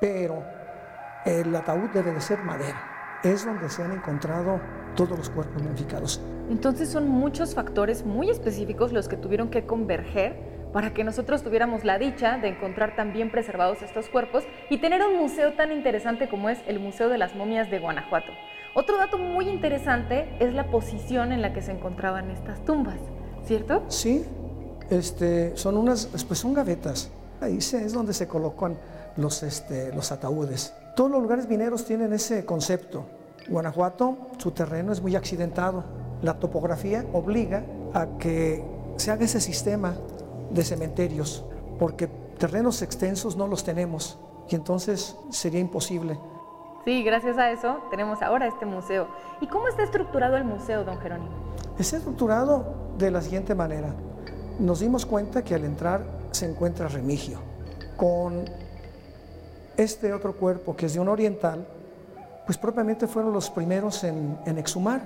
Pero 0.00 0.42
el 1.24 1.54
ataúd 1.54 1.90
debe 1.92 2.12
de 2.12 2.20
ser 2.20 2.38
madera. 2.40 3.20
Es 3.22 3.44
donde 3.44 3.68
se 3.68 3.82
han 3.82 3.92
encontrado 3.92 4.60
todos 4.94 5.18
los 5.18 5.30
cuerpos 5.30 5.62
momificados. 5.62 6.20
Entonces 6.50 6.88
son 6.88 7.08
muchos 7.08 7.54
factores 7.54 8.04
muy 8.04 8.30
específicos 8.30 8.92
los 8.92 9.08
que 9.08 9.16
tuvieron 9.16 9.50
que 9.50 9.66
converger 9.66 10.55
para 10.72 10.92
que 10.92 11.04
nosotros 11.04 11.42
tuviéramos 11.42 11.84
la 11.84 11.98
dicha 11.98 12.38
de 12.38 12.48
encontrar 12.48 12.96
tan 12.96 13.12
bien 13.12 13.30
preservados 13.30 13.82
estos 13.82 14.08
cuerpos 14.08 14.44
y 14.70 14.78
tener 14.78 15.02
un 15.02 15.16
museo 15.16 15.54
tan 15.54 15.72
interesante 15.72 16.28
como 16.28 16.48
es 16.50 16.58
el 16.66 16.80
Museo 16.80 17.08
de 17.08 17.18
las 17.18 17.34
Momias 17.34 17.70
de 17.70 17.78
Guanajuato. 17.78 18.32
Otro 18.74 18.98
dato 18.98 19.16
muy 19.16 19.48
interesante 19.48 20.28
es 20.38 20.52
la 20.52 20.70
posición 20.70 21.32
en 21.32 21.40
la 21.40 21.54
que 21.54 21.62
se 21.62 21.72
encontraban 21.72 22.30
estas 22.30 22.62
tumbas, 22.64 22.98
¿cierto? 23.46 23.84
Sí, 23.88 24.26
este, 24.90 25.56
son 25.56 25.78
unas, 25.78 26.06
pues 26.28 26.38
son 26.38 26.52
gavetas. 26.52 27.10
Ahí 27.40 27.58
es 27.58 27.92
donde 27.92 28.12
se 28.12 28.28
colocan 28.28 28.76
los, 29.16 29.42
este, 29.42 29.94
los 29.94 30.12
ataúdes. 30.12 30.74
Todos 30.94 31.10
los 31.10 31.22
lugares 31.22 31.48
mineros 31.48 31.84
tienen 31.84 32.12
ese 32.12 32.44
concepto. 32.44 33.06
Guanajuato, 33.48 34.16
su 34.38 34.50
terreno 34.50 34.92
es 34.92 35.00
muy 35.00 35.16
accidentado. 35.16 35.84
La 36.22 36.34
topografía 36.34 37.04
obliga 37.12 37.64
a 37.94 38.18
que 38.18 38.64
se 38.96 39.10
haga 39.10 39.24
ese 39.24 39.40
sistema 39.40 39.94
de 40.50 40.64
cementerios, 40.64 41.44
porque 41.78 42.06
terrenos 42.38 42.82
extensos 42.82 43.36
no 43.36 43.46
los 43.46 43.64
tenemos 43.64 44.18
y 44.48 44.54
entonces 44.54 45.16
sería 45.30 45.60
imposible. 45.60 46.18
Sí, 46.84 47.02
gracias 47.02 47.36
a 47.36 47.50
eso 47.50 47.78
tenemos 47.90 48.22
ahora 48.22 48.46
este 48.46 48.64
museo. 48.64 49.08
¿Y 49.40 49.48
cómo 49.48 49.66
está 49.68 49.82
estructurado 49.82 50.36
el 50.36 50.44
museo, 50.44 50.84
don 50.84 50.98
Jerónimo? 50.98 51.30
Está 51.78 51.96
estructurado 51.96 52.64
de 52.96 53.10
la 53.10 53.20
siguiente 53.20 53.54
manera. 53.54 53.94
Nos 54.58 54.80
dimos 54.80 55.04
cuenta 55.04 55.42
que 55.42 55.54
al 55.54 55.64
entrar 55.64 56.04
se 56.30 56.48
encuentra 56.48 56.88
Remigio, 56.88 57.38
con 57.96 58.44
este 59.76 60.12
otro 60.12 60.36
cuerpo 60.36 60.76
que 60.76 60.86
es 60.86 60.94
de 60.94 61.00
un 61.00 61.08
oriental, 61.08 61.66
pues 62.46 62.56
propiamente 62.56 63.06
fueron 63.06 63.32
los 63.32 63.50
primeros 63.50 64.04
en, 64.04 64.38
exhumar 64.56 65.02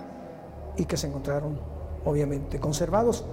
y 0.77 0.85
que 0.85 0.97
se 0.97 1.07
encontraron, 1.07 1.59
obviamente, 2.05 2.61
conservados. 2.61 3.25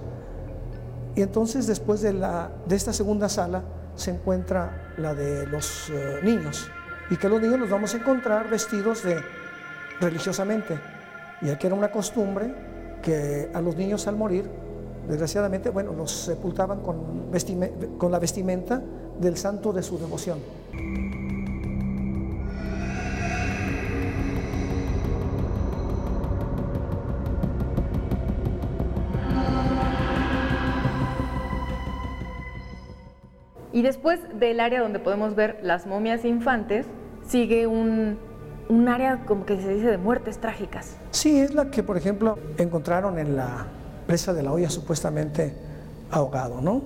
Y 1.18 1.22
entonces 1.22 1.66
después 1.66 2.00
de, 2.00 2.12
la, 2.12 2.48
de 2.64 2.76
esta 2.76 2.92
segunda 2.92 3.28
sala 3.28 3.64
se 3.96 4.12
encuentra 4.12 4.92
la 4.98 5.14
de 5.14 5.48
los 5.48 5.90
eh, 5.90 6.20
niños, 6.22 6.70
y 7.10 7.16
que 7.16 7.28
los 7.28 7.42
niños 7.42 7.58
los 7.58 7.68
vamos 7.68 7.92
a 7.92 7.96
encontrar 7.96 8.48
vestidos 8.48 9.02
de 9.02 9.20
religiosamente. 10.00 10.78
Y 11.42 11.50
aquí 11.50 11.66
era 11.66 11.74
una 11.74 11.90
costumbre 11.90 12.54
que 13.02 13.50
a 13.52 13.60
los 13.60 13.74
niños 13.74 14.06
al 14.06 14.14
morir, 14.14 14.48
desgraciadamente, 15.08 15.70
bueno, 15.70 15.92
los 15.92 16.12
sepultaban 16.12 16.82
con, 16.82 17.32
con 17.98 18.12
la 18.12 18.20
vestimenta 18.20 18.80
del 19.20 19.36
santo 19.36 19.72
de 19.72 19.82
su 19.82 19.98
devoción. 19.98 20.38
Y 33.78 33.82
después 33.82 34.18
del 34.34 34.58
área 34.58 34.80
donde 34.80 34.98
podemos 34.98 35.36
ver 35.36 35.60
las 35.62 35.86
momias 35.86 36.24
infantes, 36.24 36.84
sigue 37.28 37.68
un, 37.68 38.18
un 38.68 38.88
área 38.88 39.18
como 39.24 39.46
que 39.46 39.56
se 39.60 39.72
dice 39.72 39.86
de 39.86 39.98
muertes 39.98 40.38
trágicas. 40.38 40.96
Sí, 41.12 41.38
es 41.38 41.54
la 41.54 41.70
que, 41.70 41.84
por 41.84 41.96
ejemplo, 41.96 42.40
encontraron 42.56 43.20
en 43.20 43.36
la 43.36 43.66
presa 44.08 44.32
de 44.32 44.42
la 44.42 44.50
olla 44.50 44.68
supuestamente 44.68 45.54
ahogado, 46.10 46.60
¿no? 46.60 46.82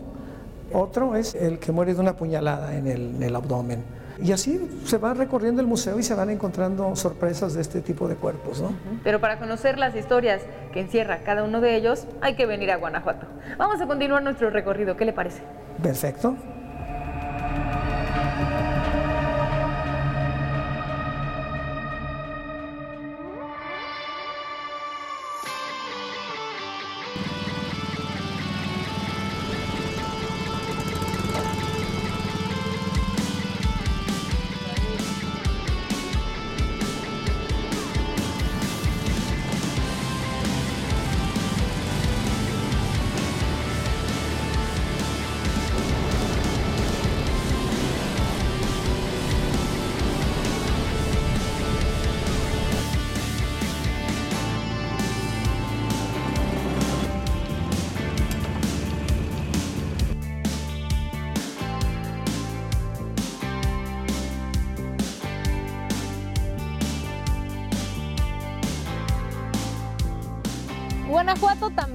Otro 0.71 1.17
es 1.17 1.35
el 1.35 1.59
que 1.59 1.73
muere 1.73 1.95
de 1.95 2.01
una 2.01 2.15
puñalada 2.15 2.77
en 2.77 2.87
el, 2.87 3.15
en 3.17 3.23
el 3.23 3.35
abdomen. 3.37 3.83
Y 4.23 4.33
así 4.33 4.61
se 4.85 4.99
va 4.99 5.15
recorriendo 5.15 5.63
el 5.63 5.67
museo 5.67 5.99
y 5.99 6.03
se 6.03 6.15
van 6.15 6.29
encontrando 6.29 6.95
sorpresas 6.95 7.55
de 7.55 7.63
este 7.63 7.81
tipo 7.81 8.07
de 8.07 8.17
cuerpos, 8.17 8.61
¿no? 8.61 8.75
Pero 9.03 9.19
para 9.19 9.39
conocer 9.39 9.79
las 9.79 9.97
historias 9.97 10.43
que 10.75 10.81
encierra 10.81 11.21
cada 11.25 11.43
uno 11.43 11.63
de 11.63 11.75
ellos, 11.75 12.07
hay 12.21 12.35
que 12.35 12.45
venir 12.45 12.71
a 12.71 12.77
Guanajuato. 12.77 13.29
Vamos 13.57 13.81
a 13.81 13.87
continuar 13.87 14.23
nuestro 14.23 14.51
recorrido, 14.51 14.95
¿qué 14.95 15.07
le 15.07 15.15
parece? 15.15 15.41
Perfecto. 15.83 16.37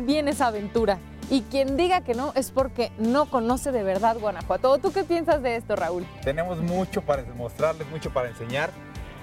Guanajuato 0.08 0.14
también 0.14 0.28
es 0.30 0.42
aventura. 0.42 1.00
Y 1.30 1.42
quien 1.42 1.76
diga 1.76 2.00
que 2.00 2.14
no 2.14 2.32
es 2.34 2.52
porque 2.52 2.92
no 2.98 3.26
conoce 3.26 3.74
de 3.74 3.84
verdad 3.84 4.18
Guanajuato. 4.18 4.78
¿Tú 4.78 4.94
qué 4.94 5.04
piensas 5.04 5.44
de 5.44 5.58
esto, 5.58 5.76
Raúl? 5.76 6.06
Tenemos 6.24 6.60
mucho 6.60 7.02
para 7.02 7.24
mostrarles, 7.36 7.86
mucho 7.90 8.10
para 8.12 8.30
enseñar. 8.30 8.72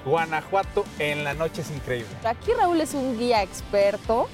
Guanajuato 0.05 0.85
en 0.99 1.25
la 1.25 1.33
noche 1.33 1.63
es 1.63 1.71
increíble. 1.71 2.11
Aquí 2.25 2.53
Raúl 2.53 2.83
es 2.83 2.93
un 2.93 3.19
guía 3.19 3.43
experto, 3.43 4.29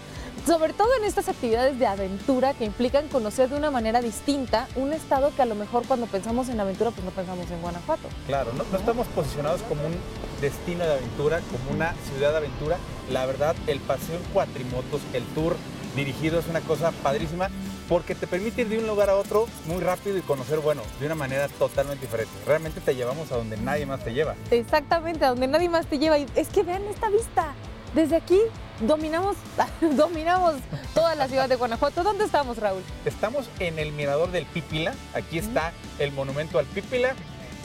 sobre 0.45 0.73
todo 0.73 0.89
en 0.99 1.05
estas 1.05 1.29
actividades 1.29 1.79
de 1.79 1.87
aventura 1.87 2.55
que 2.55 2.65
implican 2.65 3.07
conocer 3.07 3.49
de 3.49 3.57
una 3.57 3.71
manera 3.71 4.01
distinta 4.01 4.67
un 4.75 4.93
estado 4.93 5.31
que 5.37 5.43
a 5.43 5.47
lo 5.47 5.55
mejor 5.55 5.85
cuando 5.87 6.07
pensamos 6.07 6.49
en 6.49 6.59
aventura 6.59 6.91
pues 6.91 7.05
no 7.05 7.13
pensamos 7.13 7.49
en 7.53 7.63
Guanajuato. 7.63 8.09
Claro, 8.27 8.53
no, 8.55 8.65
no 8.65 8.77
estamos 8.77 9.07
posicionados 9.09 9.63
como 9.63 9.87
un 9.87 9.95
destino 10.41 10.85
de 10.85 10.95
aventura, 10.95 11.41
como 11.53 11.77
una 11.77 11.95
ciudad 12.11 12.33
de 12.33 12.39
aventura. 12.39 12.79
La 13.13 13.27
verdad, 13.27 13.55
el 13.69 13.79
paseo 13.79 14.17
en 14.17 14.25
cuatrimotos, 14.33 15.01
el 15.13 15.23
tour 15.27 15.55
dirigido 15.95 16.39
es 16.39 16.47
una 16.47 16.61
cosa 16.61 16.93
padrísima 17.03 17.49
porque 17.89 18.15
te 18.15 18.27
permite 18.27 18.63
ir 18.63 18.69
de 18.69 18.79
un 18.79 18.87
lugar 18.87 19.11
a 19.11 19.17
otro 19.17 19.47
muy 19.67 19.81
rápido 19.81 20.17
y 20.17 20.21
conocer, 20.21 20.61
bueno, 20.61 20.83
de 21.01 21.07
una 21.07 21.17
manera 21.17 21.49
totalmente 21.49 22.07
diferente. 22.07 22.33
Realmente 22.47 22.81
te 22.81 22.95
llevamos 22.95 23.33
a 23.33 23.37
donde 23.37 23.57
nadie 23.57 23.85
más 23.85 24.05
te 24.05 24.13
lleva. 24.13 24.37
Exactamente, 24.51 25.25
a 25.25 25.31
donde 25.31 25.49
nadie 25.49 25.69
más 25.69 25.87
te 25.87 25.99
lleva. 25.99 26.17
Y 26.19 26.27
es 26.37 26.49
que 26.49 26.63
vean 26.63 26.85
esta 26.85 27.11
vista. 27.11 27.53
Desde 27.95 28.15
aquí 28.15 28.39
dominamos, 28.81 29.37
dominamos 29.97 30.55
toda 30.95 31.17
la 31.17 31.27
ciudad 31.27 31.49
de 31.49 31.57
Guanajuato. 31.57 32.05
¿Dónde 32.05 32.25
estamos, 32.25 32.59
Raúl? 32.59 32.83
Estamos 33.05 33.51
en 33.59 33.81
el 33.81 33.91
mirador 33.91 34.31
del 34.31 34.47
Pípila. 34.47 34.95
Aquí 35.13 35.39
está 35.39 35.73
el 35.99 36.13
monumento 36.13 36.61
al 36.61 36.67
Pípila 36.67 37.17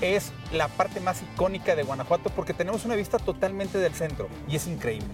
es 0.02 0.32
la 0.52 0.68
parte 0.68 1.00
más 1.00 1.22
icónica 1.22 1.76
de 1.76 1.84
Guanajuato 1.84 2.30
porque 2.30 2.54
tenemos 2.54 2.86
una 2.86 2.96
vista 2.96 3.18
totalmente 3.18 3.78
del 3.78 3.94
centro 3.94 4.28
y 4.48 4.56
es 4.56 4.68
increíble. 4.68 5.08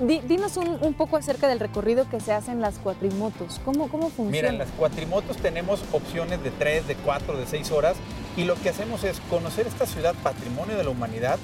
Dinos 0.00 0.56
un, 0.56 0.94
poco 0.94 1.16
acerca 1.16 1.48
del 1.48 1.60
recorrido 1.60 2.08
que 2.08 2.20
se 2.20 2.32
hace 2.32 2.52
en 2.52 2.60
las 2.60 2.78
cuatrimotos. 2.78 3.60
¿Cómo, 3.64 3.88
cómo 3.88 4.10
funciona? 4.10 4.30
Mira, 4.30 4.48
en 4.48 4.58
las 4.58 4.70
cuatrimotos 4.70 5.36
tenemos 5.38 5.82
opciones 5.92 6.42
de 6.42 6.50
3, 6.50 6.86
de 6.86 6.94
4, 6.96 7.36
de 7.36 7.46
6 7.46 7.70
horas 7.72 7.96
y 8.36 8.44
lo 8.44 8.54
que 8.56 8.68
hacemos 8.68 9.04
es 9.04 9.20
conocer 9.30 9.66
esta 9.66 9.86
ciudad 9.86 10.14
patrimonio 10.22 10.76
de 10.76 10.84
la 10.84 10.90
humanidad, 10.90 11.38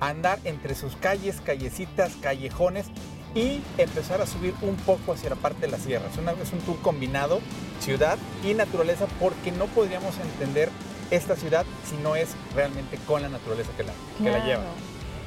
andar 0.00 0.38
entre 0.44 0.74
sus 0.74 0.96
calles, 0.96 1.40
callecitas, 1.40 2.16
callejones 2.20 2.86
y 3.34 3.60
empezar 3.78 4.20
a 4.20 4.26
subir 4.26 4.54
un 4.62 4.76
poco 4.76 5.12
hacia 5.12 5.30
la 5.30 5.36
parte 5.36 5.62
de 5.62 5.68
la 5.68 5.78
sierra. 5.78 6.06
Es, 6.10 6.18
una, 6.18 6.32
es 6.32 6.52
un 6.52 6.60
tour 6.60 6.80
combinado, 6.80 7.40
ciudad 7.80 8.18
y 8.44 8.54
naturaleza, 8.54 9.06
porque 9.20 9.52
no 9.52 9.66
podríamos 9.66 10.14
entender 10.18 10.70
esta 11.10 11.36
ciudad 11.36 11.64
si 11.88 11.96
no 12.02 12.16
es 12.16 12.30
realmente 12.54 12.98
con 13.06 13.22
la 13.22 13.28
naturaleza 13.28 13.70
que 13.76 13.84
la, 13.84 13.92
que 14.18 14.30
la 14.30 14.44
lleva. 14.44 14.62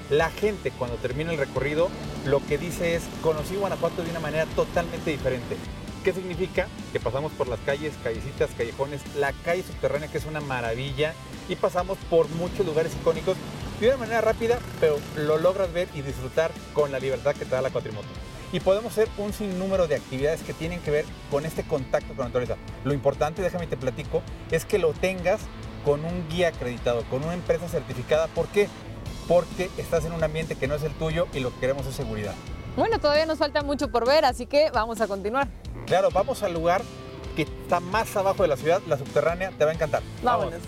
La 0.10 0.30
gente 0.30 0.72
cuando 0.72 0.98
termina 0.98 1.32
el 1.32 1.38
recorrido 1.38 1.90
lo 2.26 2.46
que 2.46 2.58
dice 2.58 2.96
es, 2.96 3.04
conocí 3.22 3.56
Guanajuato 3.56 4.04
de 4.04 4.12
una 4.12 4.20
manera 4.20 4.46
totalmente 4.56 5.12
diferente. 5.12 5.58
¿Qué 6.04 6.12
significa? 6.12 6.68
Que 6.92 7.00
pasamos 7.00 7.32
por 7.32 7.48
las 7.48 7.60
calles, 7.62 7.94
callecitas, 8.04 8.50
callejones, 8.58 9.02
la 9.16 9.32
calle 9.46 9.64
subterránea 9.64 10.10
que 10.10 10.18
es 10.18 10.26
una 10.26 10.42
maravilla 10.42 11.14
y 11.48 11.56
pasamos 11.56 11.98
por 12.10 12.30
muchos 12.30 12.66
lugares 12.66 12.94
icónicos 13.00 13.38
de 13.80 13.88
una 13.88 13.98
manera 13.98 14.22
rápida, 14.22 14.60
pero 14.80 15.00
lo 15.16 15.38
logras 15.38 15.72
ver 15.72 15.88
y 15.94 16.02
disfrutar 16.02 16.52
con 16.74 16.92
la 16.92 17.00
libertad 17.00 17.36
que 17.36 17.46
te 17.46 17.52
da 17.52 17.62
la 17.62 17.70
cuatrimoto. 17.70 18.08
Y 18.52 18.60
podemos 18.60 18.92
hacer 18.92 19.08
un 19.18 19.34
sinnúmero 19.34 19.88
de 19.88 19.96
actividades 19.96 20.42
que 20.44 20.54
tienen 20.54 20.80
que 20.82 20.92
ver 20.92 21.06
con 21.32 21.46
este 21.46 21.64
contacto 21.64 22.10
con 22.10 22.20
la 22.20 22.26
naturaleza. 22.26 22.58
Lo 22.84 22.94
importante, 22.94 23.42
déjame 23.42 23.68
te 23.68 23.78
platico, 23.78 24.22
es 24.52 24.66
que 24.66 24.78
lo 24.78 24.94
tengas 24.94 25.42
con 25.84 26.06
un 26.06 26.28
guía 26.30 26.50
acreditado, 26.50 27.04
con 27.10 27.24
una 27.24 27.34
empresa 27.34 27.68
certificada. 27.68 28.28
¿Por 28.28 28.48
qué? 28.50 28.68
Porque 29.28 29.70
estás 29.78 30.06
en 30.06 30.14
un 30.14 30.24
ambiente 30.24 30.56
que 30.56 30.68
no 30.68 30.76
es 30.76 30.84
el 30.84 30.94
tuyo 30.94 31.28
y 31.34 31.40
lo 31.40 31.54
que 31.54 31.60
queremos 31.62 31.86
es 31.86 31.96
seguridad. 31.96 32.34
Bueno, 32.76 33.00
todavía 33.00 33.26
nos 33.26 33.38
falta 33.38 33.62
mucho 33.62 33.90
por 33.90 34.08
ver, 34.08 34.26
así 34.26 34.46
que 34.46 34.72
vamos 34.72 35.00
a 35.02 35.08
continuar. 35.08 35.48
Claro, 35.86 36.10
vamos 36.12 36.42
al 36.44 36.54
lugar 36.54 36.82
que 37.36 37.44
está 37.44 37.80
más 37.80 38.16
abajo 38.16 38.44
de 38.44 38.50
la 38.50 38.58
ciudad, 38.58 38.82
la 38.88 38.98
subterránea, 38.98 39.52
te 39.58 39.66
va 39.66 39.72
a 39.72 39.74
encantar. 39.74 40.02
Vámonos. 40.24 40.62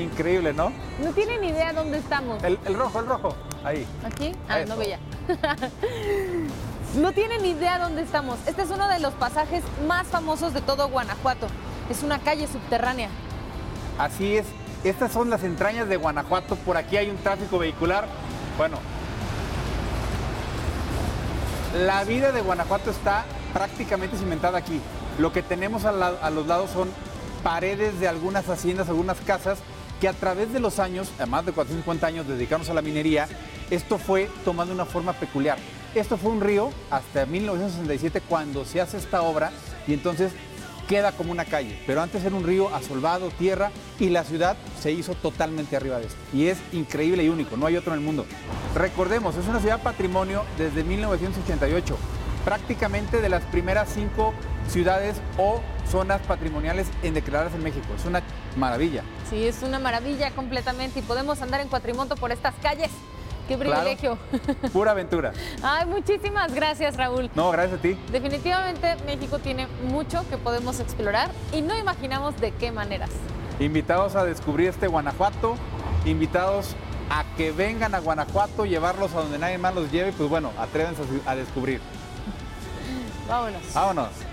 Increíble, 0.00 0.52
¿no? 0.52 0.72
No 1.02 1.12
tienen 1.12 1.44
idea 1.44 1.72
dónde 1.72 1.98
estamos. 1.98 2.42
El, 2.42 2.58
rojo, 2.74 3.00
el 3.00 3.06
rojo. 3.06 3.34
Ahí. 3.62 3.86
¿Aquí? 4.04 4.32
Ah, 4.48 4.60
no 4.66 4.76
veía. 4.76 4.98
no 6.96 7.12
tienen 7.12 7.44
idea 7.44 7.78
dónde 7.78 8.02
estamos. 8.02 8.38
Este 8.46 8.62
es 8.62 8.70
uno 8.70 8.88
de 8.88 9.00
los 9.00 9.12
pasajes 9.14 9.62
más 9.86 10.06
famosos 10.06 10.54
de 10.54 10.62
todo 10.62 10.88
Guanajuato. 10.88 11.46
Es 11.90 12.02
una 12.02 12.18
calle 12.20 12.46
subterránea. 12.46 13.10
Así 13.98 14.36
es. 14.36 14.46
Estas 14.82 15.12
son 15.12 15.30
las 15.30 15.44
entrañas 15.44 15.88
de 15.88 15.96
Guanajuato. 15.96 16.56
Por 16.56 16.76
aquí 16.76 16.96
hay 16.96 17.10
un 17.10 17.18
tráfico 17.18 17.58
vehicular. 17.58 18.06
Bueno, 18.56 18.78
la 21.76 22.04
vida 22.04 22.32
de 22.32 22.40
Guanajuato 22.40 22.90
está 22.90 23.24
prácticamente 23.52 24.16
cimentada 24.16 24.58
aquí. 24.58 24.80
Lo 25.18 25.32
que 25.32 25.42
tenemos 25.42 25.84
a, 25.84 25.90
a 25.90 26.30
los 26.30 26.46
lados 26.46 26.70
son 26.70 26.88
paredes 27.42 27.98
de 28.00 28.08
algunas 28.08 28.48
haciendas, 28.48 28.88
algunas 28.88 29.20
casas, 29.20 29.58
que 30.02 30.08
a 30.08 30.12
través 30.12 30.52
de 30.52 30.58
los 30.58 30.80
años, 30.80 31.12
a 31.20 31.26
más 31.26 31.46
de 31.46 31.52
450 31.52 32.04
años 32.04 32.26
dedicados 32.26 32.68
a 32.68 32.74
la 32.74 32.82
minería, 32.82 33.28
esto 33.70 33.98
fue 33.98 34.28
tomando 34.44 34.74
una 34.74 34.84
forma 34.84 35.12
peculiar. 35.12 35.58
Esto 35.94 36.16
fue 36.16 36.32
un 36.32 36.40
río 36.40 36.72
hasta 36.90 37.24
1967 37.24 38.20
cuando 38.28 38.64
se 38.64 38.80
hace 38.80 38.96
esta 38.96 39.22
obra 39.22 39.52
y 39.86 39.92
entonces 39.92 40.32
queda 40.88 41.12
como 41.12 41.30
una 41.30 41.44
calle. 41.44 41.80
Pero 41.86 42.02
antes 42.02 42.24
era 42.24 42.34
un 42.34 42.42
río 42.42 42.74
asolvado, 42.74 43.30
tierra, 43.30 43.70
y 44.00 44.08
la 44.08 44.24
ciudad 44.24 44.56
se 44.80 44.90
hizo 44.90 45.14
totalmente 45.14 45.76
arriba 45.76 46.00
de 46.00 46.06
esto. 46.06 46.18
Y 46.32 46.48
es 46.48 46.58
increíble 46.72 47.22
y 47.22 47.28
único, 47.28 47.56
no 47.56 47.66
hay 47.66 47.76
otro 47.76 47.92
en 47.92 48.00
el 48.00 48.04
mundo. 48.04 48.26
Recordemos, 48.74 49.36
es 49.36 49.46
una 49.46 49.60
ciudad 49.60 49.80
patrimonio 49.84 50.42
desde 50.58 50.82
1988, 50.82 51.96
prácticamente 52.44 53.20
de 53.20 53.28
las 53.28 53.44
primeras 53.44 53.88
cinco 53.94 54.34
ciudades 54.68 55.20
o 55.38 55.60
zonas 55.90 56.20
patrimoniales 56.22 56.88
en 57.02 57.14
declaradas 57.14 57.54
en 57.54 57.62
México. 57.62 57.86
Es 57.96 58.04
una 58.04 58.22
maravilla. 58.56 59.02
Sí, 59.28 59.46
es 59.46 59.62
una 59.62 59.78
maravilla 59.78 60.30
completamente 60.30 61.00
y 61.00 61.02
podemos 61.02 61.40
andar 61.42 61.60
en 61.60 61.68
cuatrimoto 61.68 62.16
por 62.16 62.32
estas 62.32 62.54
calles. 62.62 62.90
Qué 63.48 63.58
privilegio. 63.58 64.18
pura 64.72 64.92
aventura. 64.92 65.32
Ay, 65.62 65.86
muchísimas 65.86 66.54
gracias, 66.54 66.96
Raúl. 66.96 67.28
No, 67.34 67.50
gracias 67.50 67.80
a 67.80 67.82
ti. 67.82 67.98
Definitivamente 68.10 68.96
México 69.04 69.38
tiene 69.40 69.66
mucho 69.84 70.24
que 70.30 70.38
podemos 70.38 70.80
explorar 70.80 71.30
y 71.52 71.60
no 71.60 71.76
imaginamos 71.76 72.40
de 72.40 72.52
qué 72.52 72.70
maneras. 72.70 73.10
Invitados 73.58 74.16
a 74.16 74.24
descubrir 74.24 74.68
este 74.68 74.86
Guanajuato, 74.86 75.56
invitados 76.04 76.74
a 77.10 77.24
que 77.36 77.52
vengan 77.52 77.94
a 77.94 77.98
Guanajuato, 77.98 78.64
llevarlos 78.64 79.12
a 79.12 79.20
donde 79.20 79.38
nadie 79.38 79.58
más 79.58 79.74
los 79.74 79.90
lleve, 79.90 80.12
pues 80.12 80.30
bueno, 80.30 80.50
atrévense 80.58 81.02
a 81.26 81.34
descubrir. 81.34 81.80
Vámonos. 83.28 83.62
Vámonos. 83.74 84.31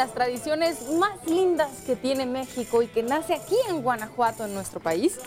Las 0.00 0.14
tradiciones 0.14 0.88
más 0.92 1.26
lindas 1.26 1.68
que 1.84 1.94
tiene 1.94 2.24
México 2.24 2.80
y 2.80 2.86
que 2.86 3.02
nace 3.02 3.34
aquí 3.34 3.54
en 3.68 3.82
Guanajuato, 3.82 4.46
en 4.46 4.54
nuestro 4.54 4.80
país, 4.80 5.18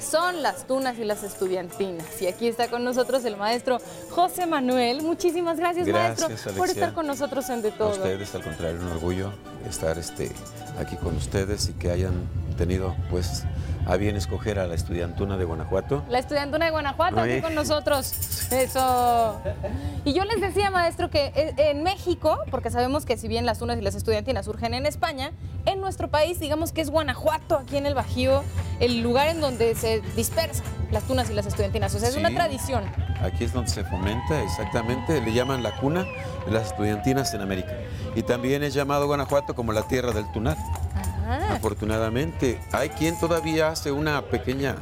son 0.00 0.42
las 0.42 0.66
tunas 0.66 0.98
y 0.98 1.04
las 1.04 1.22
estudiantinas. 1.22 2.22
Y 2.22 2.26
aquí 2.26 2.48
está 2.48 2.68
con 2.68 2.82
nosotros 2.82 3.26
el 3.26 3.36
maestro 3.36 3.78
José 4.08 4.46
Manuel. 4.46 5.02
Muchísimas 5.02 5.58
gracias, 5.58 5.86
maestro, 5.86 6.28
por 6.56 6.70
estar 6.70 6.94
con 6.94 7.06
nosotros 7.06 7.46
en 7.50 7.60
De 7.60 7.72
Todo. 7.72 7.90
A 7.90 7.92
ustedes, 7.92 8.34
al 8.34 8.42
contrario, 8.42 8.80
un 8.80 8.88
orgullo 8.88 9.34
estar 9.68 9.98
este, 9.98 10.32
aquí 10.80 10.96
con 10.96 11.14
ustedes 11.16 11.68
y 11.68 11.74
que 11.74 11.90
hayan 11.90 12.14
tenido 12.56 12.96
pues 13.10 13.44
a 13.86 13.96
bien 13.96 14.16
escoger 14.16 14.58
a 14.58 14.66
la 14.66 14.74
estudiantuna 14.74 15.36
de 15.36 15.44
Guanajuato. 15.44 16.02
La 16.08 16.18
estudiantuna 16.18 16.66
de 16.66 16.70
Guanajuato 16.72 17.20
aquí 17.20 17.40
con 17.40 17.54
nosotros. 17.54 18.12
Eso. 18.50 19.40
Y 20.04 20.12
yo 20.12 20.24
les 20.24 20.40
decía, 20.40 20.70
maestro, 20.70 21.08
que 21.08 21.32
eh, 21.34 21.54
en 21.56 21.82
México, 21.82 22.38
porque 22.50 22.70
sabemos 22.70 23.06
que 23.06 23.16
si 23.16 23.28
bien 23.28 23.46
las 23.46 23.58
tunas 23.58 23.78
y 23.78 23.82
las 23.82 23.94
estudiantinas 23.94 24.44
surgen 24.44 24.74
en 24.74 24.86
España, 24.86 25.30
en 25.66 25.80
nuestro 25.80 26.08
país, 26.08 26.40
digamos 26.40 26.72
que 26.72 26.80
es 26.80 26.90
Guanajuato, 26.90 27.58
aquí 27.58 27.76
en 27.76 27.86
el 27.86 27.94
Bajío, 27.94 28.42
el 28.80 29.02
lugar 29.02 29.28
en 29.28 29.40
donde 29.40 29.74
se 29.74 30.00
dispersan 30.16 30.66
las 30.90 31.04
tunas 31.04 31.30
y 31.30 31.34
las 31.34 31.46
estudiantinas. 31.46 31.94
O 31.94 31.98
sea, 31.98 32.08
es 32.08 32.16
una 32.16 32.30
tradición. 32.30 32.84
Aquí 33.22 33.44
es 33.44 33.52
donde 33.52 33.70
se 33.70 33.84
fomenta, 33.84 34.42
exactamente. 34.42 35.20
Le 35.20 35.32
llaman 35.32 35.62
la 35.62 35.76
cuna 35.78 36.04
de 36.44 36.52
las 36.52 36.68
estudiantinas 36.68 37.32
en 37.34 37.40
América. 37.40 37.72
Y 38.14 38.22
también 38.22 38.62
es 38.62 38.74
llamado 38.74 39.06
Guanajuato 39.06 39.54
como 39.54 39.72
la 39.72 39.82
tierra 39.82 40.12
del 40.12 40.30
tunar. 40.32 40.56
Afortunadamente, 41.26 42.60
hay 42.72 42.90
quien 42.90 43.18
todavía 43.18 43.68
hace 43.68 43.90
una 43.90 44.22
pequeña 44.22 44.76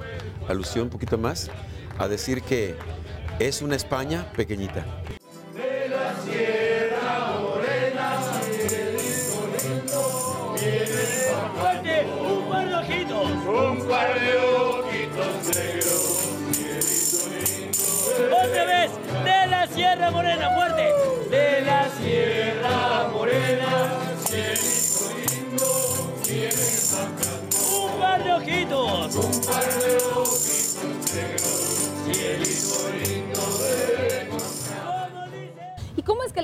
alusión, 0.49 0.85
un 0.85 0.91
poquito 0.91 1.17
más, 1.19 1.51
a 1.99 2.09
decir 2.09 2.43
que 2.43 2.77
es 3.39 3.63
una 3.63 3.77
España 3.77 4.31
pequeñita. 4.37 4.85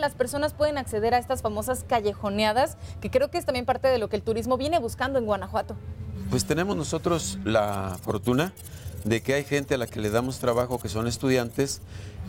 Las 0.01 0.15
personas 0.15 0.55
pueden 0.55 0.79
acceder 0.79 1.15
a 1.15 1.19
estas 1.19 1.43
famosas 1.43 1.85
callejoneadas, 1.85 2.77
que 3.01 3.11
creo 3.11 3.31
que 3.31 3.39
es 3.39 3.45
también 3.45 3.67
parte 3.67 3.89
de 3.89 3.99
lo 3.99 4.09
que 4.09 4.17
el 4.17 4.23
turismo 4.23 4.57
viene 4.57 4.79
buscando 4.79 5.19
en 5.19 5.27
Guanajuato? 5.27 5.77
Pues 6.31 6.45
tenemos 6.45 6.77
nosotros 6.77 7.39
la 7.45 7.99
fortuna 8.03 8.53
de 9.05 9.23
que 9.23 9.35
hay 9.35 9.45
gente 9.45 9.75
a 9.75 9.79
la 9.79 9.87
que 9.87 10.01
le 10.01 10.11
damos 10.11 10.39
trabajo 10.39 10.79
que 10.79 10.89
son 10.89 11.07
estudiantes 11.07 11.81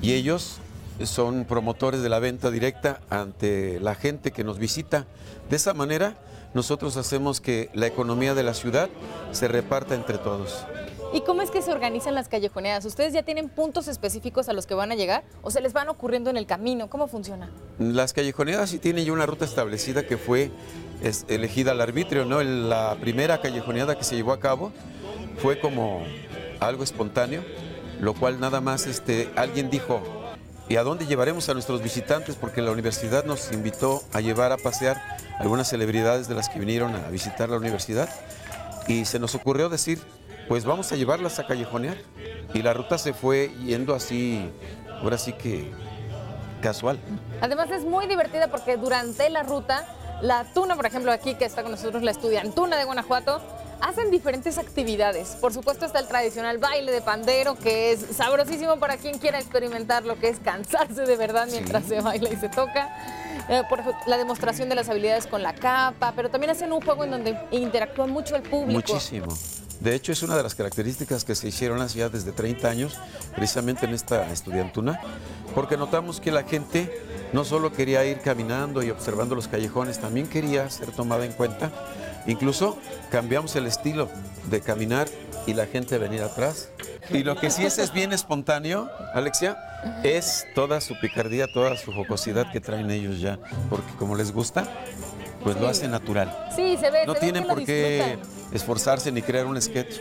y 0.02 0.14
ellos 0.14 0.60
son 1.04 1.46
promotores 1.46 2.02
de 2.02 2.10
la 2.10 2.20
venta 2.20 2.52
directa 2.52 3.02
ante 3.10 3.80
la 3.80 3.96
gente 3.96 4.32
que 4.32 4.44
nos 4.44 4.60
visita. 4.60 5.06
De 5.50 5.56
esa 5.56 5.74
manera 5.74 6.16
nosotros 6.54 6.98
hacemos 6.98 7.42
que 7.42 7.70
la 7.74 7.88
economía 7.88 8.34
de 8.34 8.44
la 8.44 8.54
ciudad 8.54 8.90
se 9.32 9.48
reparta 9.48 9.96
entre 9.96 10.18
todos. 10.18 10.66
¿Y 11.14 11.22
cómo 11.22 11.42
es 11.42 11.52
que 11.52 11.62
se 11.62 11.74
organizan 11.74 12.16
las 12.16 12.30
callejoneadas? 12.30 12.86
¿Ustedes 12.86 13.12
ya 13.12 13.24
tienen 13.24 13.50
puntos 13.50 13.90
específicos 13.90 14.48
a 14.48 14.54
los 14.54 14.66
que 14.66 14.76
van 14.76 14.94
a 14.94 14.96
llegar 14.96 15.26
o 15.42 15.52
se 15.52 15.60
les 15.60 15.74
van 15.74 15.90
ocurriendo 15.90 16.30
en 16.30 16.38
el 16.38 16.46
camino? 16.46 16.90
¿Cómo 16.90 17.10
funciona? 17.10 17.50
Las 17.80 18.14
callejoneadas 18.14 18.70
sí 18.70 18.80
tienen 18.80 19.04
ya 19.04 19.12
una 19.12 19.26
ruta 19.26 19.44
establecida 19.44 20.08
que 20.08 20.18
fue 20.18 20.52
elegida 21.28 21.72
al 21.72 21.82
arbitrio, 21.82 22.24
¿no? 22.24 22.42
La 22.42 22.96
primera 23.02 23.42
callejoneada 23.42 23.98
que 23.98 24.06
se 24.06 24.16
llevó 24.16 24.32
a 24.32 24.40
cabo 24.40 24.72
fue 25.40 25.60
como 25.60 26.02
algo 26.62 26.84
espontáneo, 26.84 27.44
lo 28.00 28.14
cual 28.14 28.40
nada 28.40 28.62
más 28.62 28.88
este, 28.88 29.30
alguien 29.36 29.70
dijo, 29.70 30.02
¿y 30.70 30.78
a 30.78 30.84
dónde 30.84 31.08
llevaremos 31.08 31.50
a 31.50 31.54
nuestros 31.54 31.84
visitantes? 31.84 32.36
Porque 32.36 32.62
la 32.62 32.72
universidad 32.72 33.26
nos 33.26 33.52
invitó 33.52 34.02
a 34.14 34.22
llevar 34.22 34.54
a 34.54 34.58
pasear 34.58 35.02
algunas 35.40 35.68
celebridades 35.68 36.30
de 36.30 36.36
las 36.36 36.48
que 36.48 36.60
vinieron 36.60 36.96
a 36.96 37.10
visitar 37.10 37.50
la 37.50 37.58
universidad 37.58 38.08
y 38.88 39.06
se 39.06 39.20
nos 39.20 39.36
ocurrió 39.36 39.70
decir, 39.70 40.00
pues 40.48 40.66
vamos 40.66 40.92
a 40.92 40.96
llevarlas 40.96 41.40
a 41.40 41.48
callejonear. 41.48 41.98
Y 42.54 42.62
la 42.62 42.74
ruta 42.74 42.98
se 42.98 43.14
fue 43.14 43.52
yendo 43.64 43.96
así, 43.96 44.50
ahora 45.02 45.18
sí 45.18 45.34
que 45.34 45.72
casual. 46.62 47.00
Además 47.42 47.72
es 47.72 47.84
muy 47.84 48.08
divertida 48.08 48.48
porque 48.50 48.78
durante 48.78 49.30
la 49.30 49.44
ruta, 49.44 49.86
la 50.22 50.46
tuna, 50.54 50.76
por 50.76 50.86
ejemplo, 50.86 51.12
aquí 51.12 51.36
que 51.36 51.46
está 51.46 51.64
con 51.64 51.72
nosotros 51.72 52.04
la 52.04 52.12
estudiantuna 52.12 52.78
de 52.78 52.86
Guanajuato, 52.86 53.42
hacen 53.82 54.12
diferentes 54.12 54.58
actividades. 54.58 55.30
Por 55.42 55.54
supuesto 55.54 55.86
está 55.86 56.00
el 56.00 56.08
tradicional 56.08 56.60
baile 56.60 56.92
de 56.92 57.02
pandero, 57.02 57.56
que 57.56 57.92
es 57.92 58.06
sabrosísimo 58.16 58.78
para 58.78 58.98
quien 58.98 59.18
quiera 59.18 59.40
experimentar 59.40 60.06
lo 60.06 60.20
que 60.20 60.30
es 60.30 60.40
cansarse 60.40 61.02
de 61.02 61.18
verdad 61.18 61.48
mientras 61.52 61.86
se 61.86 62.00
baila 62.00 62.30
y 62.32 62.36
se 62.36 62.50
toca. 62.50 62.96
Eh, 63.50 63.64
por 63.68 63.80
ejemplo, 63.80 64.00
la 64.06 64.18
demostración 64.18 64.70
de 64.70 64.76
las 64.76 64.88
habilidades 64.88 65.28
con 65.28 65.42
la 65.42 65.54
capa, 65.54 66.14
pero 66.16 66.30
también 66.30 66.52
hacen 66.52 66.72
un 66.72 66.82
juego 66.82 67.04
en 67.04 67.12
donde 67.12 67.38
interactúa 67.52 68.06
mucho 68.06 68.36
el 68.36 68.44
público. 68.44 68.94
Muchísimo. 68.94 69.28
De 69.82 69.96
hecho, 69.96 70.12
es 70.12 70.22
una 70.22 70.38
de 70.38 70.44
las 70.44 70.54
características 70.54 71.26
que 71.26 71.34
se 71.34 71.48
hicieron 71.48 71.82
hace 71.82 72.00
ya 72.00 72.10
desde 72.10 72.32
30 72.32 72.70
años, 72.70 73.00
precisamente 73.36 73.88
en 73.88 73.96
esta 73.96 74.32
estudiantuna, 74.32 75.02
porque 75.56 75.76
notamos 75.76 76.22
que 76.22 76.32
la 76.32 76.44
gente 76.44 76.92
no 77.34 77.44
solo 77.44 77.74
quería 77.74 78.06
ir 78.06 78.20
caminando 78.20 78.84
y 78.84 78.92
observando 78.92 79.34
los 79.34 79.48
callejones, 79.48 80.00
también 80.00 80.28
quería 80.28 80.70
ser 80.70 80.92
tomada 80.92 81.26
en 81.26 81.32
cuenta. 81.32 81.72
Incluso 82.28 82.78
cambiamos 83.10 83.56
el 83.56 83.66
estilo 83.66 84.08
de 84.52 84.62
caminar 84.62 85.08
y 85.48 85.56
la 85.56 85.66
gente 85.66 85.98
venir 85.98 86.22
atrás. 86.22 86.70
Y 87.10 87.24
lo 87.24 87.36
que 87.36 87.50
sí 87.50 87.66
es, 87.66 87.80
es 87.80 87.92
bien 87.92 88.14
espontáneo, 88.14 88.88
Alexia, 89.16 89.58
es 90.04 90.46
toda 90.54 90.80
su 90.80 91.00
picardía, 91.00 91.48
toda 91.52 91.76
su 91.76 91.92
jocosidad 91.92 92.52
que 92.52 92.62
traen 92.62 92.92
ellos 92.92 93.20
ya, 93.20 93.40
porque 93.70 93.92
como 93.98 94.16
les 94.16 94.32
gusta, 94.32 94.68
pues 95.44 95.60
lo 95.60 95.68
hacen 95.68 95.92
natural. 95.92 96.48
Sí, 96.56 96.78
se 96.78 96.92
ve. 96.92 97.06
No 97.06 97.14
se 97.14 97.20
ve 97.20 97.26
tienen 97.26 97.48
por 97.48 97.64
qué 97.64 98.20
esforzarse 98.52 99.12
ni 99.12 99.22
crear 99.22 99.46
un 99.46 99.62
sketch. 99.62 100.00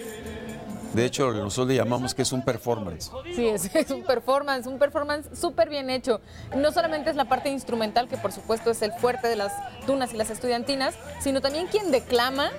De 0.93 1.05
hecho, 1.05 1.31
nosotros 1.31 1.69
le 1.69 1.77
llamamos 1.77 2.15
que 2.15 2.23
es 2.23 2.33
un 2.33 2.45
performance. 2.45 3.13
Sí, 3.35 3.47
es, 3.47 3.73
es 3.75 3.91
un 3.91 4.03
performance, 4.03 4.67
un 4.67 4.79
performance 4.79 5.29
súper 5.39 5.69
bien 5.69 5.89
hecho. 5.89 6.21
No 6.57 6.73
solamente 6.73 7.11
es 7.11 7.17
la 7.17 7.27
parte 7.27 7.49
instrumental, 7.49 8.09
que 8.09 8.17
por 8.17 8.33
supuesto 8.33 8.71
es 8.71 8.83
el 8.83 8.93
fuerte 8.93 9.29
de 9.29 9.37
las 9.37 9.53
tunas 9.87 10.13
y 10.13 10.17
las 10.17 10.31
estudiantinas, 10.31 10.95
sino 11.21 11.41
también 11.41 11.69
quien 11.69 11.93
declama. 11.93 12.51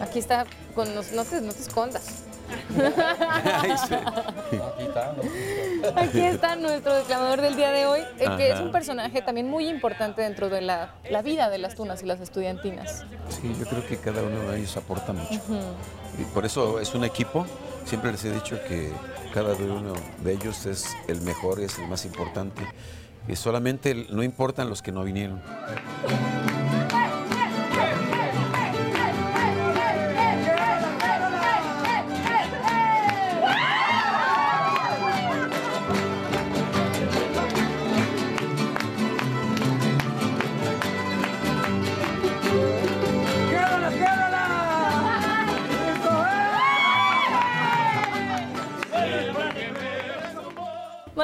Aquí 0.00 0.18
está 0.18 0.46
con 0.74 0.94
los, 0.94 1.12
no 1.12 1.24
te, 1.24 1.40
no 1.40 1.52
te 1.52 1.60
escondas. 1.60 2.22
Ay, 3.44 3.74
sí. 3.88 3.94
Aquí 5.96 6.20
está, 6.20 6.56
nuestro 6.56 6.94
declamador 6.94 7.40
del 7.40 7.56
día 7.56 7.70
de 7.70 7.86
hoy, 7.86 8.00
eh, 8.18 8.26
que 8.36 8.50
es 8.52 8.60
un 8.60 8.70
personaje 8.72 9.22
también 9.22 9.48
muy 9.48 9.68
importante 9.68 10.22
dentro 10.22 10.48
de 10.48 10.60
la, 10.60 10.94
la 11.10 11.22
vida 11.22 11.48
de 11.50 11.58
las 11.58 11.74
tunas 11.74 12.02
y 12.02 12.06
las 12.06 12.20
estudiantinas. 12.20 13.04
Sí, 13.28 13.54
yo 13.58 13.66
creo 13.66 13.86
que 13.86 13.96
cada 13.98 14.22
uno 14.22 14.50
de 14.50 14.58
ellos 14.58 14.76
aporta 14.76 15.12
mucho. 15.12 15.40
Y 16.18 16.24
por 16.34 16.44
eso 16.46 16.80
es 16.80 16.94
un 16.94 17.04
equipo. 17.04 17.46
Siempre 17.84 18.10
les 18.12 18.24
he 18.24 18.32
dicho 18.32 18.58
que 18.68 18.90
cada 19.34 19.54
uno 19.54 19.92
de 20.22 20.32
ellos 20.32 20.66
es 20.66 20.96
el 21.08 21.20
mejor, 21.20 21.60
es 21.60 21.78
el 21.78 21.86
más 21.88 22.04
importante. 22.04 22.62
Y 23.28 23.36
solamente 23.36 23.90
el- 23.90 24.06
no 24.14 24.22
importan 24.22 24.68
los 24.70 24.82
que 24.82 24.92
no 24.92 25.02
vinieron. 25.04 25.42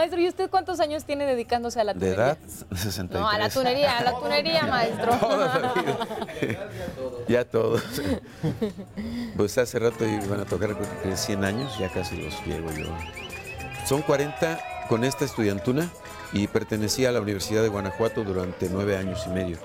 Maestro, 0.03 0.21
¿y 0.21 0.29
usted 0.29 0.51
cuántos 0.51 0.81
años 0.81 1.05
tiene 1.05 1.25
dedicándose 1.27 1.81
a 1.81 1.85
la 1.85 1.95
De 1.95 2.01
tunería? 2.01 2.25
edad, 2.25 2.39
63. 2.75 3.21
No, 3.21 3.29
a 3.29 3.39
la 3.39 3.49
tunería, 3.49 3.99
a 3.99 4.03
la 4.03 4.13
tunería, 4.19 4.67
maestro. 4.67 5.15
Toda 5.17 5.59
la 5.61 5.73
vida. 5.75 6.69
ya 7.29 7.45
todos. 7.45 7.83
Pues 9.37 9.57
hace 9.59 9.79
rato 9.79 10.05
iban 10.05 10.41
a 10.41 10.45
tocar 10.45 10.75
creo 10.77 10.89
que 11.05 11.17
100 11.17 11.45
años, 11.45 11.79
ya 11.79 11.89
casi 11.89 12.17
los 12.21 12.35
llevo 12.45 12.73
yo. 12.73 12.87
Son 13.87 14.03
40 14.03 14.59
con 14.89 15.05
esta 15.05 15.25
estudiantuna 15.25 15.89
y 16.33 16.49
pertenecía 16.49 17.11
a 17.11 17.13
la 17.13 17.21
Universidad 17.21 17.63
de 17.63 17.69
Guanajuato 17.69 18.25
durante 18.25 18.69
nueve 18.71 18.97
años 18.97 19.23
y 19.27 19.31
medio. 19.31 19.59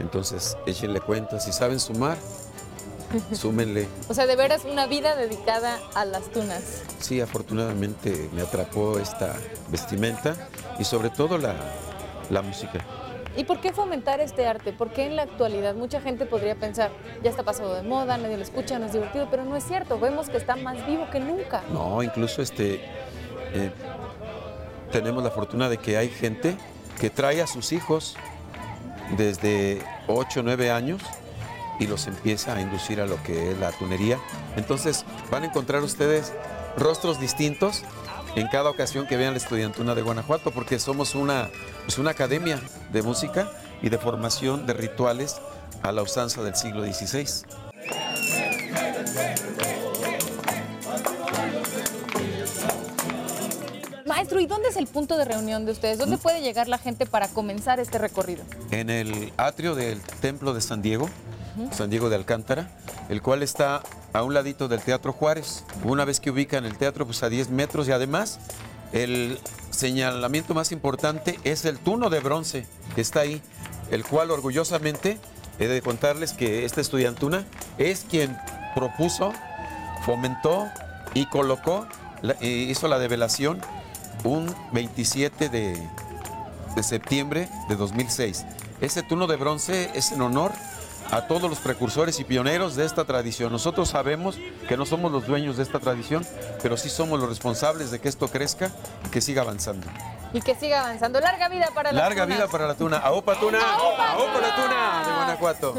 Entonces, 0.00 0.56
échenle 0.64 1.00
cuenta, 1.02 1.38
si 1.38 1.52
saben 1.52 1.80
sumar, 1.80 2.16
súmenle. 3.32 3.88
O 4.08 4.14
sea, 4.14 4.26
de 4.26 4.36
veras 4.36 4.64
una 4.64 4.86
vida 4.86 5.16
dedicada 5.16 5.78
a 5.94 6.04
las 6.04 6.30
tunas. 6.30 6.82
Sí, 6.98 7.20
afortunadamente 7.20 8.28
me 8.32 8.42
atrapó 8.42 8.98
esta 8.98 9.36
vestimenta 9.68 10.36
y 10.78 10.84
sobre 10.84 11.10
todo 11.10 11.38
la, 11.38 11.54
la 12.30 12.42
música. 12.42 12.80
¿Y 13.36 13.44
por 13.44 13.60
qué 13.60 13.72
fomentar 13.72 14.20
este 14.20 14.46
arte? 14.46 14.72
Porque 14.72 15.06
en 15.06 15.14
la 15.14 15.22
actualidad 15.22 15.74
mucha 15.74 16.00
gente 16.00 16.26
podría 16.26 16.56
pensar, 16.56 16.90
ya 17.22 17.30
está 17.30 17.44
pasado 17.44 17.74
de 17.74 17.82
moda, 17.82 18.18
nadie 18.18 18.36
lo 18.36 18.42
escucha, 18.42 18.78
no 18.78 18.86
es 18.86 18.92
divertido, 18.92 19.28
pero 19.30 19.44
no 19.44 19.56
es 19.56 19.64
cierto, 19.64 20.00
vemos 20.00 20.28
que 20.28 20.36
está 20.36 20.56
más 20.56 20.84
vivo 20.86 21.08
que 21.10 21.20
nunca. 21.20 21.62
No, 21.72 22.02
incluso 22.02 22.42
este, 22.42 22.80
eh, 23.54 23.70
tenemos 24.90 25.22
la 25.22 25.30
fortuna 25.30 25.68
de 25.68 25.78
que 25.78 25.96
hay 25.96 26.08
gente 26.08 26.56
que 27.00 27.08
trae 27.08 27.40
a 27.40 27.46
sus 27.46 27.72
hijos 27.72 28.16
desde 29.16 29.80
8 30.08 30.40
o 30.40 30.42
9 30.42 30.70
años 30.70 31.00
y 31.80 31.86
los 31.86 32.06
empieza 32.06 32.54
a 32.54 32.60
inducir 32.60 33.00
a 33.00 33.06
lo 33.06 33.20
que 33.24 33.50
es 33.50 33.58
la 33.58 33.72
tunería. 33.72 34.20
Entonces 34.56 35.04
van 35.30 35.42
a 35.42 35.46
encontrar 35.46 35.82
ustedes 35.82 36.32
rostros 36.76 37.18
distintos 37.18 37.82
en 38.36 38.46
cada 38.46 38.70
ocasión 38.70 39.08
que 39.08 39.16
vean 39.16 39.32
la 39.32 39.38
estudiantuna 39.38 39.96
de 39.96 40.02
Guanajuato, 40.02 40.52
porque 40.52 40.78
somos 40.78 41.16
una, 41.16 41.50
pues 41.84 41.98
una 41.98 42.10
academia 42.10 42.60
de 42.92 43.02
música 43.02 43.50
y 43.82 43.88
de 43.88 43.98
formación 43.98 44.66
de 44.66 44.74
rituales 44.74 45.40
a 45.82 45.90
la 45.90 46.02
usanza 46.02 46.42
del 46.42 46.54
siglo 46.54 46.84
XVI. 46.84 47.26
Maestro, 54.06 54.40
¿y 54.40 54.46
dónde 54.46 54.68
es 54.68 54.76
el 54.76 54.86
punto 54.86 55.16
de 55.16 55.24
reunión 55.24 55.64
de 55.64 55.72
ustedes? 55.72 55.98
¿Dónde 55.98 56.18
puede 56.18 56.42
llegar 56.42 56.68
la 56.68 56.78
gente 56.78 57.06
para 57.06 57.28
comenzar 57.28 57.80
este 57.80 57.98
recorrido? 57.98 58.44
en 58.70 58.90
el 58.90 59.32
atrio 59.36 59.74
del 59.74 60.00
Templo 60.20 60.54
de 60.54 60.60
San 60.60 60.82
Diego, 60.82 61.08
San 61.72 61.90
Diego 61.90 62.08
de 62.08 62.16
Alcántara, 62.16 62.68
el 63.08 63.22
cual 63.22 63.42
está 63.42 63.82
a 64.12 64.22
un 64.22 64.34
ladito 64.34 64.68
del 64.68 64.80
Teatro 64.80 65.12
Juárez. 65.12 65.64
Una 65.84 66.04
vez 66.04 66.20
que 66.20 66.30
ubican 66.30 66.64
el 66.64 66.76
teatro, 66.76 67.06
pues 67.06 67.22
a 67.22 67.28
10 67.28 67.50
metros 67.50 67.88
y 67.88 67.92
además 67.92 68.38
el 68.92 69.38
señalamiento 69.70 70.54
más 70.54 70.72
importante 70.72 71.38
es 71.44 71.64
el 71.64 71.78
tuno 71.78 72.10
de 72.10 72.20
bronce 72.20 72.66
que 72.94 73.00
está 73.00 73.20
ahí, 73.20 73.40
el 73.90 74.04
cual 74.04 74.30
orgullosamente 74.30 75.18
he 75.58 75.68
de 75.68 75.82
contarles 75.82 76.32
que 76.32 76.64
esta 76.64 76.80
estudiantuna 76.80 77.44
es 77.78 78.04
quien 78.08 78.36
propuso 78.74 79.32
fomentó 80.04 80.68
y 81.14 81.26
colocó, 81.26 81.86
eh, 82.40 82.48
hizo 82.48 82.88
la 82.88 82.98
develación 82.98 83.60
un 84.24 84.54
27 84.72 85.48
de, 85.48 85.88
de 86.74 86.82
septiembre 86.82 87.48
de 87.68 87.76
2006. 87.76 88.44
Ese 88.80 89.02
turno 89.02 89.26
de 89.26 89.36
bronce 89.36 89.90
es 89.94 90.12
en 90.12 90.22
honor 90.22 90.52
a 91.10 91.22
todos 91.26 91.50
los 91.50 91.58
precursores 91.58 92.20
y 92.20 92.24
pioneros 92.24 92.76
de 92.76 92.84
esta 92.84 93.04
tradición. 93.04 93.50
Nosotros 93.52 93.88
sabemos 93.90 94.36
que 94.68 94.76
no 94.76 94.86
somos 94.86 95.10
los 95.10 95.26
dueños 95.26 95.56
de 95.56 95.62
esta 95.62 95.78
tradición, 95.80 96.24
pero 96.62 96.76
sí 96.76 96.88
somos 96.88 97.18
los 97.18 97.28
responsables 97.28 97.90
de 97.90 97.98
que 98.00 98.08
esto 98.08 98.28
crezca 98.28 98.70
y 99.06 99.08
que 99.10 99.20
siga 99.20 99.42
avanzando. 99.42 99.86
Y 100.32 100.40
que 100.40 100.54
siga 100.54 100.80
avanzando. 100.82 101.18
Larga 101.20 101.48
vida 101.48 101.68
para 101.74 101.90
las 101.92 102.00
Larga 102.02 102.22
tunas. 102.24 102.38
vida 102.38 102.48
para 102.48 102.66
la 102.68 102.74
tuna. 102.74 102.98
¡Aopa 102.98 103.34
tuna! 103.40 103.58
¡Aopa, 103.60 104.08
¡Aopa 104.12 104.40
la 104.40 104.54
tuna! 104.54 105.02
tuna! 105.02 105.04
De 105.04 105.12
Guanajuato. 105.12 105.74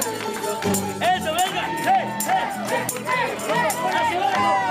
¡Eso, 0.00 1.32
venga! 1.32 1.64
¡Eh, 1.86 2.08
eh! 2.26 3.36
¡Hacia 3.92 4.18
abajo! 4.18 4.69